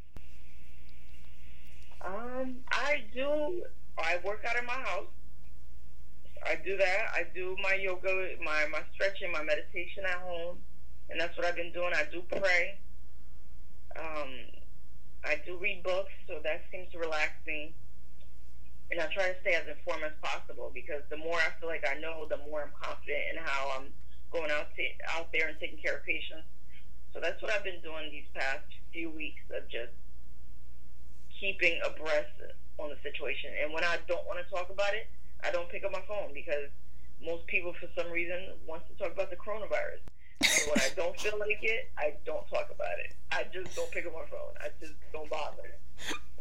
Um, 2.03 2.55
I 2.71 3.03
do. 3.13 3.63
I 3.99 4.19
work 4.25 4.43
out 4.49 4.57
in 4.57 4.65
my 4.65 4.73
house. 4.73 5.05
I 6.43 6.55
do 6.55 6.75
that. 6.75 7.11
I 7.13 7.27
do 7.35 7.55
my 7.61 7.75
yoga, 7.75 8.29
my 8.43 8.65
my 8.71 8.81
stretching, 8.95 9.31
my 9.31 9.43
meditation 9.43 10.03
at 10.03 10.17
home, 10.21 10.57
and 11.11 11.21
that's 11.21 11.37
what 11.37 11.45
I've 11.45 11.55
been 11.55 11.71
doing. 11.71 11.91
I 11.93 12.05
do 12.11 12.23
pray. 12.27 12.79
Um, 13.97 14.31
I 15.23 15.41
do 15.45 15.57
read 15.57 15.83
books, 15.83 16.11
so 16.27 16.39
that 16.43 16.61
seems 16.71 16.91
to 16.91 16.99
relax 16.99 17.33
me. 17.45 17.73
And 18.91 18.99
I 18.99 19.07
try 19.13 19.31
to 19.31 19.35
stay 19.41 19.55
as 19.55 19.63
informed 19.67 20.03
as 20.03 20.11
possible 20.21 20.71
because 20.73 21.01
the 21.09 21.17
more 21.17 21.39
I 21.39 21.55
feel 21.59 21.69
like 21.69 21.87
I 21.87 21.99
know, 21.99 22.27
the 22.27 22.37
more 22.49 22.63
I'm 22.63 22.75
confident 22.75 23.23
in 23.31 23.37
how 23.39 23.71
I'm 23.79 23.87
going 24.31 24.51
out 24.51 24.67
to, 24.75 24.83
out 25.15 25.31
there 25.31 25.47
and 25.47 25.59
taking 25.59 25.79
care 25.79 25.97
of 25.97 26.03
patients. 26.03 26.47
So 27.13 27.19
that's 27.19 27.41
what 27.41 27.51
I've 27.51 27.63
been 27.63 27.79
doing 27.83 28.11
these 28.11 28.27
past 28.33 28.67
few 28.91 29.09
weeks 29.09 29.43
of 29.55 29.67
just 29.67 29.95
keeping 31.39 31.79
abreast 31.83 32.35
on 32.79 32.89
the 32.89 32.99
situation. 33.03 33.51
And 33.63 33.73
when 33.73 33.83
I 33.83 33.97
don't 34.07 34.25
want 34.27 34.39
to 34.43 34.47
talk 34.51 34.69
about 34.69 34.93
it, 34.93 35.07
I 35.43 35.51
don't 35.51 35.69
pick 35.69 35.83
up 35.83 35.91
my 35.91 36.03
phone 36.07 36.33
because 36.33 36.71
most 37.23 37.45
people, 37.47 37.73
for 37.79 37.87
some 37.95 38.11
reason, 38.11 38.55
wants 38.67 38.85
to 38.89 38.95
talk 38.95 39.13
about 39.13 39.29
the 39.29 39.37
coronavirus. 39.37 40.01
When 40.41 40.79
I 40.79 40.89
don't 40.95 41.19
feel 41.19 41.37
like 41.39 41.59
it, 41.61 41.89
I 41.97 42.13
don't 42.25 42.47
talk 42.49 42.69
about 42.73 42.97
it. 43.05 43.15
I 43.31 43.45
just 43.53 43.75
don't 43.75 43.89
pick 43.91 44.05
up 44.05 44.13
my 44.13 44.25
phone. 44.29 44.53
I 44.59 44.69
just 44.79 44.93
don't 45.13 45.29
bother. 45.29 45.77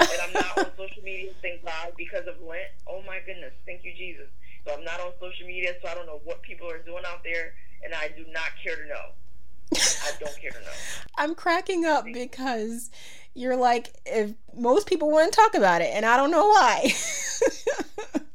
And 0.01 0.21
I'm 0.23 0.33
not 0.33 0.59
on 0.59 0.71
social 0.77 1.03
media, 1.03 1.33
thank 1.43 1.65
God, 1.65 1.93
because 1.97 2.27
of 2.27 2.41
Lent. 2.41 2.73
Oh 2.89 3.03
my 3.07 3.19
goodness, 3.27 3.53
thank 3.67 3.85
you, 3.85 3.93
Jesus. 3.95 4.29
So 4.67 4.75
I'm 4.75 4.85
not 4.85 5.01
on 5.01 5.13
social 5.21 5.47
media, 5.47 5.75
so 5.83 5.89
I 5.89 5.95
don't 5.95 6.07
know 6.07 6.21
what 6.25 6.43
people 6.43 6.71
are 6.71 6.79
doing 6.79 7.05
out 7.07 7.23
there, 7.25 7.55
and 7.85 7.95
I 7.95 8.09
do 8.09 8.25
not 8.33 8.51
care 8.63 8.77
to 8.77 8.87
know. 8.89 9.13
I 9.75 10.13
don't 10.19 10.41
care 10.41 10.51
to 10.51 10.61
know. 10.61 10.73
I'm 11.17 11.35
cracking 11.35 11.85
up 11.85 12.05
because 12.05 12.91
you're 13.35 13.57
like, 13.57 13.95
if 14.07 14.33
most 14.55 14.89
people 14.89 15.11
to 15.11 15.31
talk 15.31 15.55
about 15.55 15.83
it, 15.83 15.91
and 15.95 16.05
I 16.05 16.17
don't 16.17 16.31
know 16.31 16.49
why. 16.49 16.93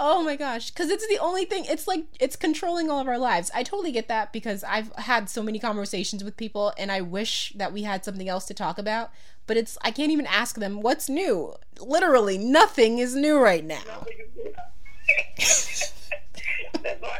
Oh 0.00 0.22
my 0.22 0.36
gosh, 0.36 0.70
because 0.70 0.90
it's 0.90 1.06
the 1.08 1.18
only 1.18 1.44
thing. 1.44 1.64
It's 1.64 1.88
like 1.88 2.04
it's 2.20 2.36
controlling 2.36 2.88
all 2.88 3.00
of 3.00 3.08
our 3.08 3.18
lives. 3.18 3.50
I 3.52 3.64
totally 3.64 3.90
get 3.90 4.06
that 4.06 4.32
because 4.32 4.62
I've 4.62 4.94
had 4.94 5.28
so 5.28 5.42
many 5.42 5.58
conversations 5.58 6.22
with 6.22 6.36
people, 6.36 6.72
and 6.78 6.92
I 6.92 7.00
wish 7.00 7.52
that 7.56 7.72
we 7.72 7.82
had 7.82 8.04
something 8.04 8.28
else 8.28 8.44
to 8.46 8.54
talk 8.54 8.78
about. 8.78 9.10
But 9.48 9.56
it's 9.56 9.76
I 9.82 9.90
can't 9.90 10.12
even 10.12 10.26
ask 10.26 10.54
them 10.54 10.82
what's 10.82 11.08
new. 11.08 11.56
Literally, 11.80 12.38
nothing 12.38 12.98
is 12.98 13.16
new 13.16 13.40
right 13.40 13.64
now. 13.64 14.06
That's 15.36 17.02
why. 17.02 17.18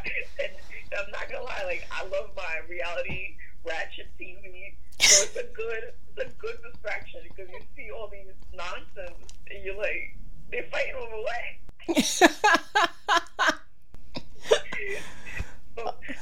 I'm 0.97 1.11
not 1.11 1.29
gonna 1.33 1.43
lie. 1.45 1.64
Like 1.67 1.85
I 1.91 2.05
love 2.05 2.31
my 2.37 2.61
reality 2.69 3.35
ratchet 3.64 4.07
TV. 4.21 4.75
So 5.01 5.25
it's 5.25 5.37
a 5.37 5.53
good, 5.53 5.95
it's 6.17 6.33
a 6.33 6.37
good 6.38 6.59
distraction 6.62 7.23
because 7.25 7.51
you 7.51 7.61
see 7.77 7.91
all 7.91 8.09
these 8.09 8.33
nonsense, 8.55 9.19
and 9.51 9.64
you're 9.64 9.77
like, 9.77 10.17
they're 10.53 10.62
fighting 10.71 10.95
over 10.95 11.17
what? 11.17 11.59
so, 12.05 12.27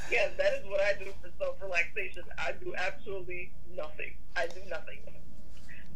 yeah, 0.09 0.29
that 0.37 0.53
is 0.53 0.65
what 0.69 0.79
I 0.79 0.93
do 1.03 1.11
for 1.21 1.29
self 1.37 1.61
relaxation. 1.61 2.23
I 2.37 2.51
do 2.63 2.73
absolutely 2.77 3.51
nothing. 3.75 4.13
I 4.35 4.47
do 4.47 4.59
nothing. 4.69 4.99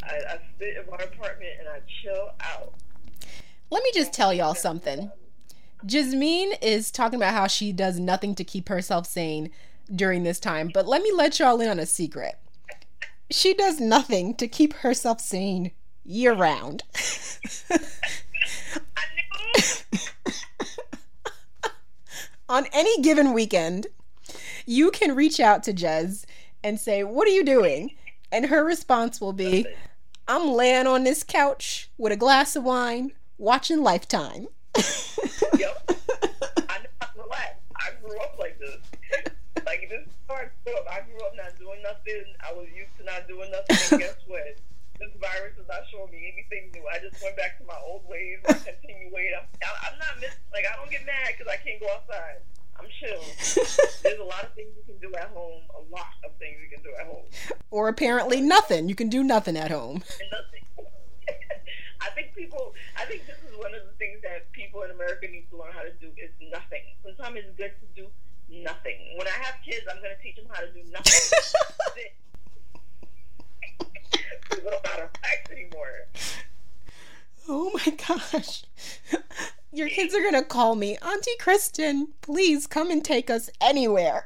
I, 0.03 0.15
I 0.15 0.39
sit 0.59 0.77
in 0.77 0.85
my 0.89 0.97
apartment 0.97 1.51
and 1.59 1.67
I 1.67 1.79
chill 2.01 2.31
out. 2.41 2.73
Let 3.69 3.83
me 3.83 3.91
just 3.93 4.13
tell 4.13 4.33
y'all 4.33 4.55
something. 4.55 5.11
Jasmine 5.85 6.53
is 6.61 6.91
talking 6.91 7.17
about 7.17 7.33
how 7.33 7.47
she 7.47 7.71
does 7.71 7.99
nothing 7.99 8.35
to 8.35 8.43
keep 8.43 8.69
herself 8.69 9.07
sane 9.07 9.49
during 9.93 10.23
this 10.23 10.39
time, 10.39 10.69
but 10.73 10.87
let 10.87 11.01
me 11.01 11.11
let 11.13 11.39
y'all 11.39 11.59
in 11.61 11.69
on 11.69 11.79
a 11.79 11.85
secret. 11.85 12.35
She 13.29 13.53
does 13.53 13.79
nothing 13.79 14.35
to 14.35 14.47
keep 14.47 14.73
herself 14.73 15.21
sane 15.21 15.71
year 16.03 16.33
round. 16.33 16.83
on 22.49 22.65
any 22.73 23.01
given 23.01 23.33
weekend, 23.33 23.87
you 24.65 24.91
can 24.91 25.15
reach 25.15 25.39
out 25.39 25.63
to 25.63 25.73
Jez 25.73 26.25
and 26.63 26.79
say, 26.79 27.03
What 27.03 27.27
are 27.27 27.31
you 27.31 27.43
doing? 27.43 27.91
And 28.31 28.45
her 28.45 28.63
response 28.63 29.19
will 29.19 29.33
be, 29.33 29.65
I'm 30.27 30.51
laying 30.51 30.87
on 30.87 31.03
this 31.03 31.23
couch 31.23 31.89
with 31.97 32.13
a 32.13 32.17
glass 32.17 32.55
of 32.55 32.63
wine 32.63 33.11
watching 33.37 33.83
Lifetime. 33.83 34.47
yep. 35.57 35.75
I 36.69 36.79
know 36.79 36.93
how 37.01 37.07
to 37.07 37.21
relax. 37.21 37.59
I 37.75 37.91
grew 38.01 38.17
up 38.19 38.37
like 38.39 38.57
this. 38.59 38.77
Like 39.65 39.89
this 39.89 40.07
is 40.07 40.13
how 40.29 40.35
I 40.35 40.47
grew 40.63 40.77
up. 40.77 40.85
I 40.89 41.01
grew 41.09 41.19
up 41.25 41.33
not 41.35 41.57
doing 41.59 41.81
nothing. 41.83 42.23
I 42.39 42.53
was 42.53 42.67
used 42.71 42.95
to 42.99 43.03
not 43.03 43.27
doing 43.27 43.51
nothing. 43.51 43.75
And 43.91 44.01
guess 44.01 44.15
what? 44.27 44.55
This 44.99 45.11
virus 45.19 45.57
is 45.57 45.67
not 45.67 45.81
showing 45.91 46.11
me 46.11 46.31
anything 46.31 46.71
new. 46.71 46.85
I 46.87 47.01
just 47.01 47.21
went 47.23 47.35
back 47.35 47.57
to 47.57 47.65
my 47.65 47.77
old 47.83 48.07
ways. 48.07 48.37
I 48.47 48.53
continue 48.53 49.09
waiting. 49.11 49.33
I'm, 49.35 49.75
I'm 49.83 49.97
not 49.99 50.21
miss 50.21 50.37
like 50.53 50.63
I 50.63 50.77
don't 50.77 50.91
get 50.91 51.05
mad 51.05 51.33
because 51.35 51.51
I 51.51 51.57
can't 51.57 51.81
go 51.81 51.89
outside. 51.89 52.45
I'm 52.79 52.87
chill. 52.99 53.21
There's 54.03 54.19
a 54.19 54.23
lot 54.23 54.43
of 54.43 54.53
things 54.53 54.69
you 54.75 54.83
can 54.85 54.97
do 55.01 55.15
at 55.15 55.29
home. 55.29 55.63
A 55.75 55.81
lot 55.91 56.13
of 56.25 56.31
things 56.39 56.57
you 56.61 56.69
can 56.69 56.83
do 56.83 56.91
at 56.99 57.05
home. 57.05 57.25
Or 57.69 57.87
apparently 57.87 58.41
nothing. 58.41 58.89
You 58.89 58.95
can 58.95 59.09
do 59.09 59.23
nothing 59.23 59.57
at 59.57 59.71
home. 59.71 60.03
Nothing. 60.31 60.65
I 62.01 62.09
think 62.15 62.33
people. 62.35 62.73
I 62.97 63.05
think 63.05 63.25
this 63.27 63.37
is 63.49 63.57
one 63.57 63.73
of 63.73 63.81
the 63.85 63.93
things 63.97 64.21
that 64.23 64.51
people 64.51 64.83
in 64.83 64.91
America 64.91 65.27
need 65.27 65.49
to 65.51 65.57
learn 65.57 65.71
how 65.73 65.83
to 65.83 65.93
do 65.99 66.07
is 66.17 66.31
nothing. 66.51 66.83
Sometimes 67.03 67.37
it's 67.37 67.57
good 67.57 67.73
to 67.79 67.87
do 68.01 68.07
nothing. 68.49 69.17
When 69.17 69.27
I 69.27 69.37
have 69.41 69.55
kids, 69.65 69.85
I'm 69.89 70.01
going 70.01 70.15
to 70.15 70.21
teach 70.23 70.35
them 70.35 70.45
how 70.51 70.61
to 70.61 70.71
do 70.71 70.81
nothing. 70.91 71.13
we 74.51 74.57
don't 74.57 74.65
know 74.65 74.79
how 74.83 75.09
anymore. 75.51 76.07
Oh 77.49 77.71
my 77.73 77.93
gosh. 78.07 78.63
Your 79.73 79.89
kids 79.89 80.13
are 80.13 80.19
going 80.21 80.33
to 80.33 80.43
call 80.43 80.75
me, 80.75 80.97
Auntie 80.97 81.31
Kristen, 81.39 82.09
please 82.21 82.67
come 82.67 82.91
and 82.91 83.03
take 83.03 83.29
us 83.29 83.49
anywhere. 83.61 84.25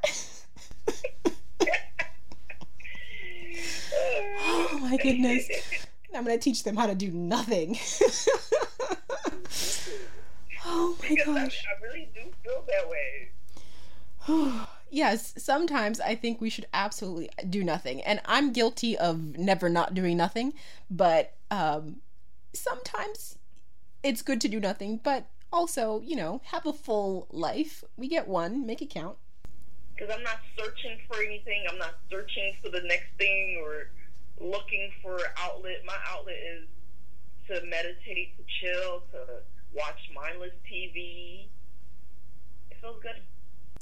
oh 4.42 4.80
my 4.82 4.98
goodness. 4.98 5.48
I'm 6.16 6.24
going 6.26 6.38
to 6.38 6.44
teach 6.44 6.64
them 6.64 6.76
how 6.76 6.88
to 6.88 6.96
do 6.96 7.12
nothing. 7.12 7.78
oh 10.66 10.96
my 11.02 11.10
Because 11.10 11.28
I, 11.36 11.44
gosh. 11.44 11.64
I 11.68 11.84
really 11.86 12.10
do 12.16 12.22
feel 12.44 12.64
that 12.68 12.90
way. 12.90 13.30
yes, 14.90 15.34
sometimes 15.38 16.00
I 16.00 16.16
think 16.16 16.42
we 16.42 16.50
should 16.50 16.68
absolutely 16.74 17.30
do 17.50 17.64
nothing. 17.64 18.02
And 18.02 18.20
I'm 18.26 18.52
guilty 18.54 18.98
of 18.98 19.38
never 19.38 19.70
not 19.70 19.94
doing 19.94 20.18
nothing, 20.18 20.54
but 20.90 21.34
um, 21.52 21.98
sometimes 22.56 23.38
it's 24.04 24.22
good 24.22 24.42
to 24.42 24.48
do 24.48 24.60
nothing, 24.60 25.00
but 25.04 25.28
also, 25.52 26.02
you 26.02 26.16
know, 26.16 26.42
have 26.46 26.66
a 26.66 26.74
full 26.74 27.28
life. 27.32 27.84
We 27.98 28.08
get 28.08 28.28
one, 28.28 28.66
make 28.66 28.82
it 28.82 28.90
count. 28.90 29.18
Because 29.96 30.14
I'm 30.14 30.24
not 30.24 30.40
searching 30.58 30.98
for 31.08 31.18
anything. 31.24 31.64
I'm 31.70 31.78
not 31.78 31.96
searching 32.12 32.54
for 32.62 32.70
the 32.70 32.82
next 32.82 33.08
thing 33.18 33.62
or 33.64 33.90
looking 34.40 34.92
for 35.02 35.18
outlet. 35.38 35.78
My 35.86 35.96
outlet 36.10 36.36
is 36.36 36.68
to 37.48 37.66
meditate, 37.66 38.36
to 38.38 38.44
chill, 38.60 39.04
to 39.12 39.42
watch 39.74 40.10
mindless 40.14 40.54
TV. 40.70 41.48
It 42.70 42.78
feels 42.82 43.02
good. 43.02 43.22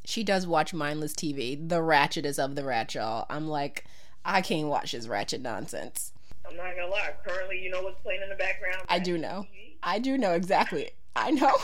She 0.06 0.24
does 0.24 0.46
watch 0.46 0.74
mindless 0.74 1.14
TV. 1.14 1.68
The 1.68 1.82
ratchet 1.82 2.26
is 2.26 2.38
of 2.38 2.56
the 2.56 2.64
ratchet. 2.64 3.02
y'all. 3.02 3.26
I'm 3.30 3.48
like, 3.48 3.86
I 4.24 4.42
can't 4.42 4.68
watch 4.68 4.92
this 4.92 5.08
ratchet 5.08 5.42
nonsense. 5.42 6.13
I'm 6.48 6.56
not 6.58 6.76
gonna 6.76 6.88
lie. 6.92 7.14
Currently, 7.26 7.60
you 7.62 7.70
know 7.70 7.82
what's 7.82 8.02
playing 8.02 8.22
in 8.22 8.30
the 8.30 8.36
background? 8.36 8.82
I 8.90 9.00
do 9.00 9.18
know. 9.18 9.46
TV. 9.54 9.76
I 9.84 10.00
do 10.00 10.18
know 10.18 10.34
exactly. 10.34 10.92
I 11.16 11.32
know. 11.32 11.56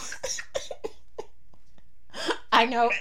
I 2.51 2.65
know. 2.65 2.91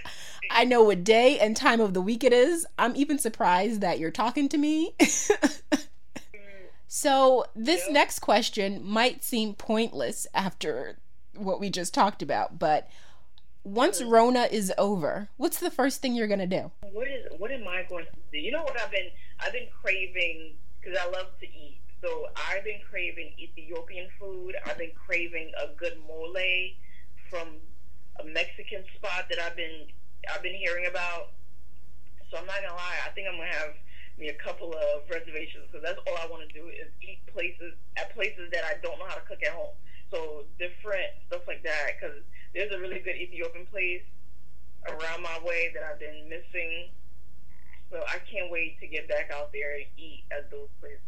I 0.50 0.64
know 0.64 0.82
what 0.82 1.04
day 1.04 1.38
and 1.38 1.56
time 1.56 1.80
of 1.80 1.94
the 1.94 2.00
week 2.00 2.24
it 2.24 2.32
is. 2.32 2.66
I'm 2.78 2.96
even 2.96 3.18
surprised 3.18 3.80
that 3.80 3.98
you're 3.98 4.10
talking 4.10 4.48
to 4.50 4.58
me. 4.58 4.94
so, 6.88 7.44
this 7.54 7.84
Yeah. 7.86 7.92
next 7.92 8.20
question 8.20 8.82
might 8.84 9.22
seem 9.24 9.54
pointless 9.54 10.26
after 10.32 10.98
what 11.34 11.60
we 11.60 11.70
just 11.70 11.92
talked 11.94 12.22
about, 12.22 12.58
but 12.58 12.88
once 13.64 14.00
mm. 14.00 14.10
Rona 14.10 14.48
is 14.50 14.72
over, 14.78 15.28
what's 15.36 15.58
the 15.60 15.70
first 15.70 16.00
thing 16.00 16.14
you're 16.14 16.26
going 16.26 16.38
to 16.38 16.46
do? 16.46 16.70
What 16.92 17.08
is? 17.08 17.26
What 17.38 17.50
am 17.50 17.68
I 17.68 17.84
going 17.88 18.06
to 18.06 18.10
do? 18.32 18.38
You 18.38 18.52
know 18.52 18.62
what 18.62 18.80
I've 18.80 18.90
been? 18.90 19.08
I've 19.40 19.52
been 19.52 19.68
craving 19.82 20.54
because 20.88 21.04
I 21.04 21.10
love 21.10 21.28
to 21.40 21.46
eat. 21.46 21.80
So 22.00 22.26
I've 22.36 22.64
been 22.64 22.80
craving 22.88 23.34
Ethiopian 23.38 24.08
food. 24.18 24.56
I've 24.64 24.78
been 24.78 24.96
craving 24.96 25.52
a 25.60 25.74
good 25.76 25.98
mole 26.06 26.32
from 27.28 27.60
a 28.20 28.24
Mexican 28.24 28.84
spot 28.96 29.28
that 29.28 29.38
I've 29.38 29.56
been 29.56 29.84
I've 30.32 30.42
been 30.42 30.54
hearing 30.54 30.86
about. 30.86 31.36
So 32.30 32.38
I'm 32.38 32.46
not 32.46 32.62
gonna 32.62 32.74
lie. 32.74 33.04
I 33.04 33.10
think 33.10 33.28
I'm 33.28 33.36
gonna 33.36 33.52
have 33.52 33.74
me 34.16 34.28
a 34.28 34.38
couple 34.40 34.72
of 34.72 35.04
reservations 35.10 35.68
because 35.68 35.84
that's 35.84 36.00
all 36.08 36.16
I 36.16 36.26
want 36.30 36.48
to 36.48 36.52
do 36.56 36.68
is 36.68 36.88
eat 37.02 37.20
places 37.32 37.74
at 37.96 38.14
places 38.14 38.48
that 38.52 38.64
I 38.64 38.80
don't 38.82 38.98
know 38.98 39.06
how 39.06 39.16
to 39.16 39.26
cook 39.28 39.42
at 39.44 39.52
home. 39.52 39.76
So 40.10 40.48
different 40.58 41.12
stuff 41.28 41.42
like 41.46 41.62
that 41.64 42.00
because 42.00 42.16
there's 42.54 42.72
a 42.72 42.80
really 42.80 43.00
good 43.00 43.16
Ethiopian 43.16 43.66
place 43.66 44.06
around 44.88 45.22
my 45.22 45.38
way 45.44 45.70
that 45.74 45.82
I've 45.84 46.00
been 46.00 46.28
missing. 46.30 46.88
So 47.90 48.02
I 48.06 48.18
can't 48.30 48.50
wait 48.50 48.78
to 48.80 48.86
get 48.86 49.08
back 49.08 49.30
out 49.34 49.52
there 49.52 49.74
and 49.76 49.84
eat 49.96 50.24
at 50.30 50.50
those 50.50 50.68
places. 50.80 51.00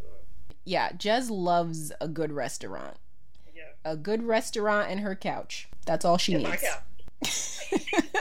Yeah, 0.64 0.90
Jez 0.92 1.28
loves 1.30 1.92
a 2.00 2.08
good 2.08 2.32
restaurant. 2.32 2.96
Yeah. 3.54 3.64
A 3.84 3.96
good 3.96 4.22
restaurant 4.22 4.90
and 4.90 5.00
her 5.00 5.14
couch. 5.14 5.68
That's 5.86 6.04
all 6.04 6.18
she 6.18 6.36
my 6.36 6.50
needs. 6.50 6.62
couch. 6.62 6.80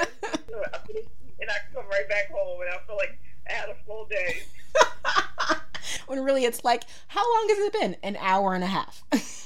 and 1.41 1.49
I 1.49 1.57
come 1.73 1.87
right 1.89 2.07
back 2.09 2.31
home 2.31 2.61
and 2.61 2.69
I 2.69 2.77
feel 2.85 2.95
like 2.97 3.17
I 3.49 3.53
had 3.53 3.69
a 3.69 3.75
full 3.85 4.05
day. 4.05 4.39
when 6.07 6.23
really 6.23 6.45
it's 6.45 6.63
like, 6.63 6.83
how 7.07 7.21
long 7.21 7.49
has 7.49 7.59
it 7.59 7.73
been? 7.73 7.95
An 8.03 8.17
hour 8.19 8.53
and 8.53 8.63
a 8.63 8.67
half. 8.67 9.03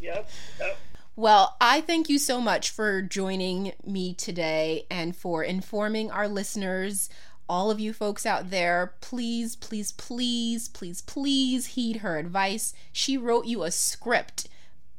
Yep. 0.00 0.30
Yep. 0.60 0.78
well, 1.16 1.56
I 1.60 1.80
thank 1.80 2.08
you 2.08 2.20
so 2.20 2.40
much 2.40 2.70
for 2.70 3.02
joining 3.02 3.72
me 3.84 4.14
today 4.14 4.86
and 4.88 5.14
for 5.16 5.42
informing 5.42 6.08
our 6.12 6.28
listeners. 6.28 7.10
All 7.48 7.70
of 7.70 7.80
you 7.80 7.92
folks 7.92 8.26
out 8.26 8.50
there, 8.50 8.94
please, 9.00 9.56
please, 9.56 9.92
please, 9.92 10.68
please, 10.68 11.00
please 11.02 11.66
heed 11.66 11.98
her 11.98 12.18
advice. 12.18 12.74
She 12.92 13.16
wrote 13.16 13.46
you 13.46 13.62
a 13.62 13.70
script 13.70 14.48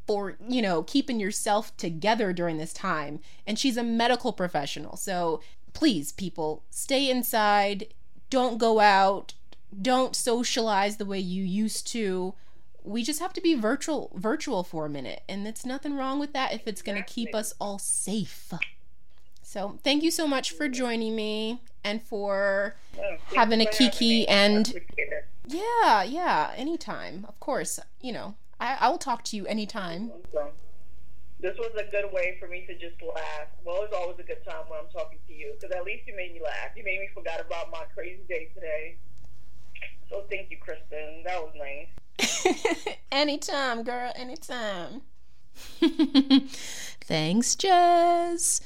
for, 0.08 0.38
you 0.48 0.62
know, 0.62 0.82
keeping 0.82 1.20
yourself 1.20 1.78
together 1.78 2.34
during 2.34 2.58
this 2.58 2.74
time. 2.74 3.20
And 3.46 3.60
she's 3.60 3.78
a 3.78 3.84
medical 3.84 4.34
professional. 4.34 4.98
So 4.98 5.42
please, 5.74 6.12
people, 6.12 6.64
stay 6.72 7.12
inside. 7.12 7.94
Don't 8.32 8.58
go 8.58 8.80
out. 8.80 9.36
Don't 9.80 10.16
socialize 10.16 10.98
the 10.98 11.06
way 11.06 11.20
you 11.20 11.44
used 11.44 11.86
to. 11.90 12.34
We 12.84 13.04
just 13.04 13.20
have 13.20 13.34
to 13.34 13.42
be 13.42 13.54
virtual 13.54 14.12
virtual 14.16 14.64
for 14.64 14.88
a 14.88 14.90
minute. 14.90 15.22
And 15.30 15.48
it's 15.48 15.66
nothing 15.66 15.96
wrong 15.96 16.20
with 16.20 16.34
that 16.34 16.54
if 16.54 16.68
it's 16.68 16.82
going 16.82 16.98
to 16.98 17.04
keep 17.04 17.36
us 17.36 17.54
all 17.62 17.78
safe. 17.78 18.52
So, 19.50 19.80
thank 19.84 20.04
you 20.04 20.12
so 20.12 20.28
much 20.28 20.52
for 20.52 20.70
joining 20.70 21.16
me 21.16 21.60
and 21.84 22.04
for 22.04 22.76
oh, 23.00 23.02
thank 23.02 23.34
Having 23.34 23.62
a 23.62 23.66
for 23.66 23.72
kiki. 23.72 24.28
And- 24.28 24.72
yeah, 25.48 26.04
yeah, 26.04 26.52
anytime. 26.56 27.26
Of 27.28 27.40
course, 27.40 27.80
you 28.00 28.12
know, 28.12 28.36
I, 28.60 28.78
I 28.80 28.90
will 28.90 29.00
talk 29.00 29.24
to 29.24 29.36
you 29.36 29.48
anytime. 29.48 30.12
This 31.40 31.58
was 31.58 31.72
a 31.80 31.90
good 31.90 32.14
way 32.14 32.38
for 32.40 32.48
me 32.48 32.68
to 32.68 32.76
just 32.76 33.02
laugh. 33.02 33.48
Well, 33.66 33.82
it's 33.82 33.94
always 33.96 34.20
a 34.20 34.24
good 34.24 34.46
time 34.48 34.66
when 34.68 34.82
I'm 34.82 34.92
talking 34.94 35.18
to 35.28 35.34
you 35.34 35.56
because 35.60 35.76
at 35.76 35.84
least 35.84 36.06
you 36.06 36.16
made 36.16 36.36
me 36.36 36.42
laugh. 36.44 36.70
You 36.76 36.84
made 36.84 37.00
me 37.00 37.10
forget 37.12 37.44
about 37.44 37.72
my 37.72 37.86
crazy 37.96 38.22
day 38.30 38.52
today. 38.54 38.98
So 40.12 40.26
thank 40.30 40.52
you, 40.52 40.58
Kristen. 40.58 41.24
That 41.26 41.42
was 41.42 41.56
nice. 41.58 42.98
anytime, 43.12 43.82
girl, 43.82 44.14
anytime. 44.16 45.02
Thanks, 47.02 47.56
Jess. 47.56 48.62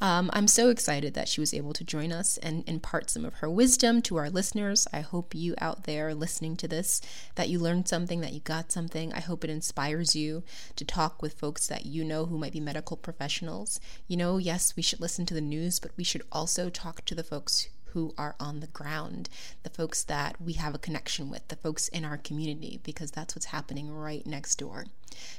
Um, 0.00 0.30
I'm 0.32 0.46
so 0.46 0.68
excited 0.68 1.14
that 1.14 1.28
she 1.28 1.40
was 1.40 1.54
able 1.54 1.72
to 1.72 1.84
join 1.84 2.12
us 2.12 2.36
and 2.38 2.62
impart 2.68 3.10
some 3.10 3.24
of 3.24 3.34
her 3.34 3.48
wisdom 3.48 4.02
to 4.02 4.16
our 4.16 4.28
listeners. 4.28 4.86
I 4.92 5.00
hope 5.00 5.34
you 5.34 5.54
out 5.58 5.84
there 5.84 6.14
listening 6.14 6.56
to 6.58 6.68
this 6.68 7.00
that 7.34 7.48
you 7.48 7.58
learned 7.58 7.88
something, 7.88 8.20
that 8.20 8.32
you 8.32 8.40
got 8.40 8.70
something. 8.70 9.12
I 9.12 9.20
hope 9.20 9.44
it 9.44 9.50
inspires 9.50 10.14
you 10.14 10.42
to 10.76 10.84
talk 10.84 11.22
with 11.22 11.38
folks 11.38 11.66
that 11.68 11.86
you 11.86 12.04
know 12.04 12.26
who 12.26 12.38
might 12.38 12.52
be 12.52 12.60
medical 12.60 12.96
professionals. 12.96 13.80
You 14.06 14.16
know, 14.16 14.38
yes, 14.38 14.76
we 14.76 14.82
should 14.82 15.00
listen 15.00 15.26
to 15.26 15.34
the 15.34 15.40
news, 15.40 15.78
but 15.78 15.92
we 15.96 16.04
should 16.04 16.22
also 16.30 16.68
talk 16.68 17.04
to 17.06 17.14
the 17.14 17.24
folks 17.24 17.68
who 17.88 18.14
are 18.18 18.34
on 18.38 18.60
the 18.60 18.66
ground, 18.68 19.28
the 19.62 19.70
folks 19.70 20.04
that 20.04 20.40
we 20.40 20.54
have 20.54 20.74
a 20.74 20.78
connection 20.78 21.30
with, 21.30 21.46
the 21.48 21.56
folks 21.56 21.88
in 21.88 22.04
our 22.04 22.16
community, 22.16 22.80
because 22.82 23.10
that's 23.10 23.34
what's 23.34 23.46
happening 23.46 23.90
right 23.90 24.26
next 24.26 24.56
door. 24.56 24.84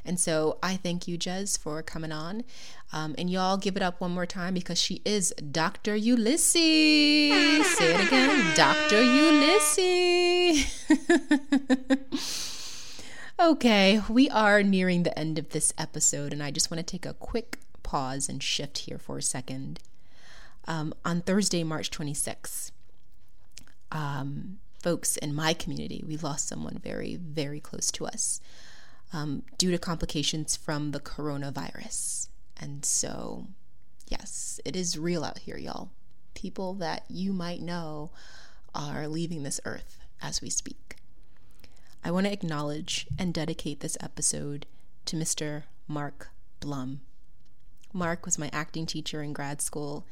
And 0.06 0.20
so 0.20 0.58
I 0.64 0.76
thank 0.76 1.08
you, 1.08 1.18
Jez, 1.18 1.58
for 1.60 1.82
coming 1.84 2.12
on. 2.12 2.44
Um, 2.92 3.16
and 3.18 3.30
y'all 3.30 3.58
give 3.58 3.76
it 3.76 3.82
up 3.82 4.00
one 4.02 4.12
more 4.12 4.26
time 4.26 4.54
because 4.54 4.80
she 4.80 5.02
is 5.06 5.34
Dr. 5.52 5.96
Ulysses. 5.96 6.56
Say 6.56 7.94
it 7.94 8.08
again 8.08 8.56
Dr. 8.56 9.04
Ulysses. 9.04 10.66
okay, 13.40 14.02
we 14.10 14.30
are 14.30 14.64
nearing 14.64 15.04
the 15.04 15.18
end 15.18 15.38
of 15.38 15.50
this 15.50 15.74
episode, 15.78 16.34
and 16.34 16.42
I 16.42 16.52
just 16.52 16.72
want 16.72 16.80
to 16.80 16.92
take 16.92 17.06
a 17.06 17.14
quick 17.14 17.60
pause 17.84 18.28
and 18.28 18.42
shift 18.42 18.80
here 18.80 18.98
for 18.98 19.18
a 19.18 19.22
second 19.22 19.80
um, 20.68 20.94
on 21.06 21.22
Thursday, 21.22 21.64
March 21.64 21.90
26th, 21.92 22.72
um, 23.92 24.60
folks 24.82 25.18
in 25.18 25.34
my 25.34 25.54
community, 25.54 26.04
we 26.06 26.18
lost 26.18 26.48
someone 26.48 26.80
very, 26.84 27.16
very 27.16 27.60
close 27.60 27.92
to 27.92 28.06
us 28.06 28.42
um, 29.14 29.44
due 29.58 29.72
to 29.72 29.78
complications 29.78 30.56
from 30.56 30.92
the 30.92 31.00
coronavirus. 31.00 32.30
And 32.60 32.84
so, 32.84 33.48
yes, 34.08 34.60
it 34.66 34.76
is 34.76 34.98
real 34.98 35.24
out 35.24 35.40
here, 35.40 35.58
y'all. 35.58 35.90
People 36.34 36.74
that 36.76 37.06
you 37.10 37.34
might 37.34 37.62
know 37.62 38.12
are 38.76 39.08
leaving 39.08 39.44
this 39.44 39.62
earth 39.66 39.98
as 40.22 40.42
we 40.42 40.50
speak. 40.50 40.98
I 42.04 42.12
want 42.12 42.26
to 42.26 42.34
acknowledge 42.34 43.08
and 43.18 43.34
dedicate 43.34 43.80
this 43.80 43.98
episode 44.00 44.66
to 45.06 45.16
Mr. 45.16 45.64
Mark 45.88 46.30
Blum. 46.60 47.02
Mark 47.94 48.26
was 48.26 48.38
my 48.38 48.50
acting 48.54 48.86
teacher 48.86 49.24
in 49.24 49.34
grad 49.34 49.62
school 49.62 50.06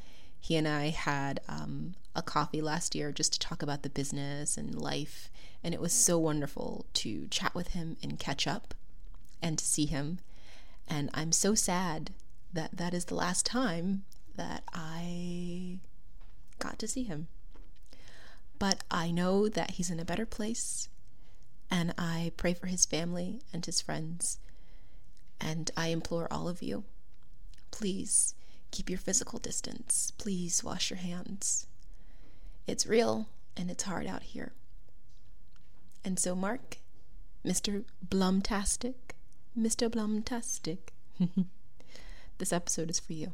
he 0.46 0.54
and 0.54 0.68
I 0.68 0.90
had 0.90 1.40
um, 1.48 1.96
a 2.14 2.22
coffee 2.22 2.62
last 2.62 2.94
year 2.94 3.10
just 3.10 3.32
to 3.32 3.38
talk 3.40 3.62
about 3.62 3.82
the 3.82 3.90
business 3.90 4.56
and 4.56 4.80
life. 4.80 5.28
And 5.64 5.74
it 5.74 5.80
was 5.80 5.92
so 5.92 6.20
wonderful 6.20 6.86
to 6.94 7.26
chat 7.32 7.52
with 7.52 7.72
him 7.72 7.96
and 8.00 8.16
catch 8.16 8.46
up 8.46 8.72
and 9.42 9.58
to 9.58 9.64
see 9.64 9.86
him. 9.86 10.20
And 10.86 11.10
I'm 11.12 11.32
so 11.32 11.56
sad 11.56 12.12
that 12.52 12.76
that 12.76 12.94
is 12.94 13.06
the 13.06 13.16
last 13.16 13.44
time 13.44 14.04
that 14.36 14.62
I 14.72 15.78
got 16.60 16.78
to 16.78 16.86
see 16.86 17.02
him. 17.02 17.26
But 18.60 18.84
I 18.88 19.10
know 19.10 19.48
that 19.48 19.72
he's 19.72 19.90
in 19.90 19.98
a 19.98 20.04
better 20.04 20.26
place. 20.26 20.88
And 21.72 21.92
I 21.98 22.30
pray 22.36 22.54
for 22.54 22.68
his 22.68 22.84
family 22.84 23.40
and 23.52 23.66
his 23.66 23.80
friends. 23.80 24.38
And 25.40 25.72
I 25.76 25.88
implore 25.88 26.28
all 26.30 26.46
of 26.46 26.62
you 26.62 26.84
please 27.72 28.34
Keep 28.76 28.90
your 28.90 28.98
physical 28.98 29.38
distance. 29.38 30.12
Please 30.18 30.62
wash 30.62 30.90
your 30.90 30.98
hands. 30.98 31.66
It's 32.66 32.86
real 32.86 33.30
and 33.56 33.70
it's 33.70 33.84
hard 33.84 34.06
out 34.06 34.22
here. 34.22 34.52
And 36.04 36.18
so, 36.18 36.34
Mark, 36.36 36.76
Mr. 37.42 37.84
Blumtastic, 38.06 39.14
Mr. 39.58 39.88
Blumtastic, 39.88 40.90
this 42.36 42.52
episode 42.52 42.90
is 42.90 43.00
for 43.00 43.14
you. 43.14 43.32